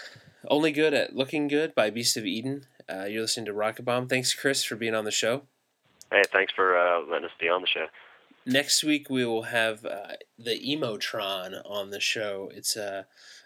only 0.47 0.71
good 0.71 0.93
at 0.93 1.15
looking 1.15 1.47
good 1.47 1.75
by 1.75 1.89
Beast 1.89 2.15
of 2.15 2.25
Eden. 2.25 2.67
Uh, 2.88 3.05
you're 3.05 3.21
listening 3.21 3.47
to 3.47 3.53
Rocket 3.53 3.84
Bomb. 3.84 4.08
Thanks, 4.08 4.34
Chris, 4.34 4.63
for 4.63 4.75
being 4.75 4.95
on 4.95 5.05
the 5.05 5.12
show. 5.12 5.43
Hey, 6.12 6.21
thanks 6.31 6.53
for 6.55 6.77
uh, 6.77 7.01
letting 7.10 7.25
us 7.25 7.31
be 7.39 7.49
on 7.49 7.62
the 7.62 7.67
show. 7.67 7.88
Next 8.45 8.84
week 8.84 9.10
we 9.10 9.25
will 9.25 9.43
have 9.43 9.84
uh, 9.84 10.13
the 10.38 10.51
Emotron 10.51 11.62
on 11.65 11.89
the 11.89 11.99
show. 11.99 12.51
It's 12.53 12.77
uh, 12.77 13.03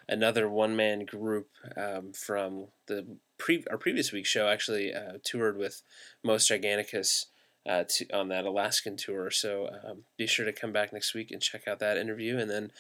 another 0.10 0.50
one 0.50 0.76
man 0.76 1.06
group 1.06 1.48
um, 1.78 2.12
from 2.12 2.68
the 2.88 3.08
pre- 3.40 3.66
our 3.72 3.78
previous 3.78 4.12
week's 4.12 4.30
show. 4.30 4.48
Actually, 4.48 4.94
uh, 4.94 5.14
toured 5.24 5.58
with 5.58 5.82
Most 6.24 6.50
Giganticus 6.50 7.26
uh, 7.68 7.86
to, 7.90 8.08
on 8.12 8.28
that 8.30 8.46
Alaskan 8.46 8.98
tour. 8.98 9.32
So 9.32 9.70
um, 9.84 10.04
be 10.18 10.28
sure 10.28 10.46
to 10.46 10.54
come 10.54 10.72
back 10.72 10.94
next 10.94 11.14
week 11.16 11.32
and 11.32 11.42
check 11.42 11.68
out 11.68 11.80
that 11.80 11.98
interview. 11.98 12.38
And 12.38 12.50
then 12.50 12.72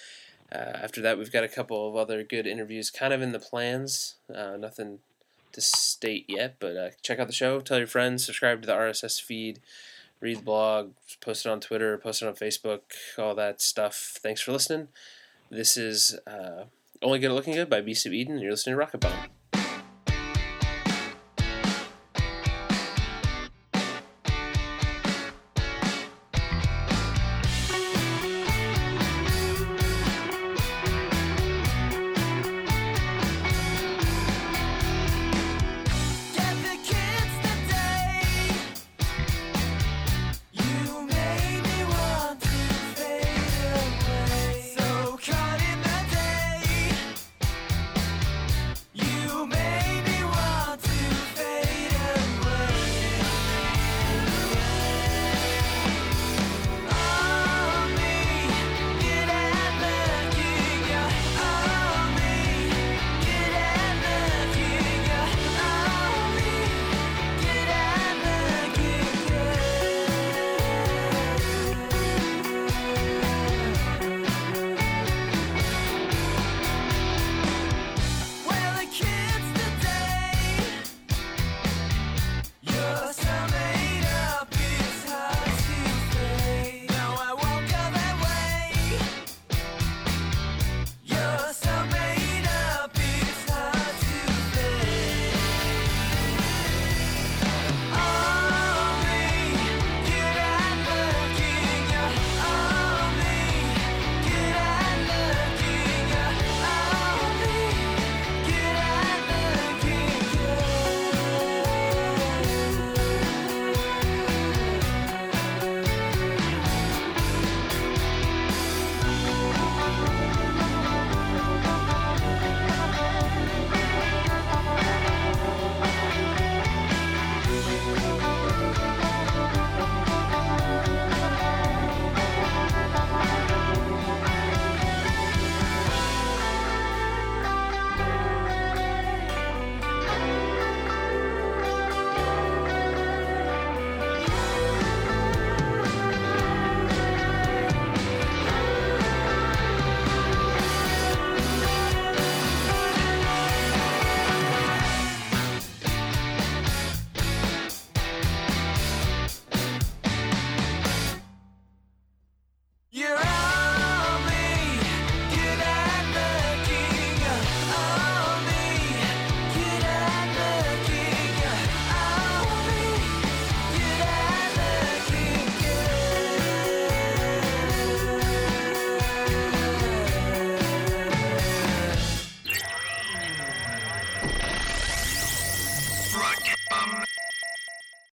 uh, 0.51 0.77
after 0.83 1.01
that, 1.01 1.17
we've 1.17 1.31
got 1.31 1.43
a 1.43 1.49
couple 1.49 1.89
of 1.89 1.95
other 1.95 2.23
good 2.23 2.45
interviews, 2.45 2.91
kind 2.91 3.13
of 3.13 3.21
in 3.21 3.31
the 3.31 3.39
plans. 3.39 4.15
Uh, 4.33 4.57
nothing 4.57 4.99
to 5.53 5.61
state 5.61 6.25
yet, 6.27 6.57
but 6.59 6.77
uh, 6.77 6.89
check 7.01 7.17
out 7.17 7.27
the 7.27 7.33
show. 7.33 7.59
Tell 7.59 7.79
your 7.79 7.87
friends. 7.87 8.25
Subscribe 8.25 8.61
to 8.61 8.67
the 8.67 8.73
RSS 8.73 9.19
feed 9.19 9.59
read 10.21 10.39
the 10.39 10.43
blog, 10.43 10.91
post 11.21 11.45
it 11.45 11.49
on 11.49 11.59
Twitter, 11.59 11.97
post 11.97 12.21
it 12.21 12.27
on 12.27 12.35
Facebook, 12.35 12.81
all 13.17 13.35
that 13.35 13.61
stuff. 13.61 14.17
Thanks 14.21 14.41
for 14.41 14.51
listening. 14.51 14.89
This 15.49 15.77
is 15.77 16.17
uh, 16.27 16.65
Only 17.01 17.19
Good 17.19 17.31
at 17.31 17.35
Looking 17.35 17.53
Good 17.53 17.69
by 17.69 17.81
Beast 17.81 18.05
of 18.05 18.13
Eden, 18.13 18.33
and 18.33 18.41
you're 18.41 18.51
listening 18.51 18.73
to 18.73 18.79
Rocket 18.79 19.01
Bomb. 19.01 19.38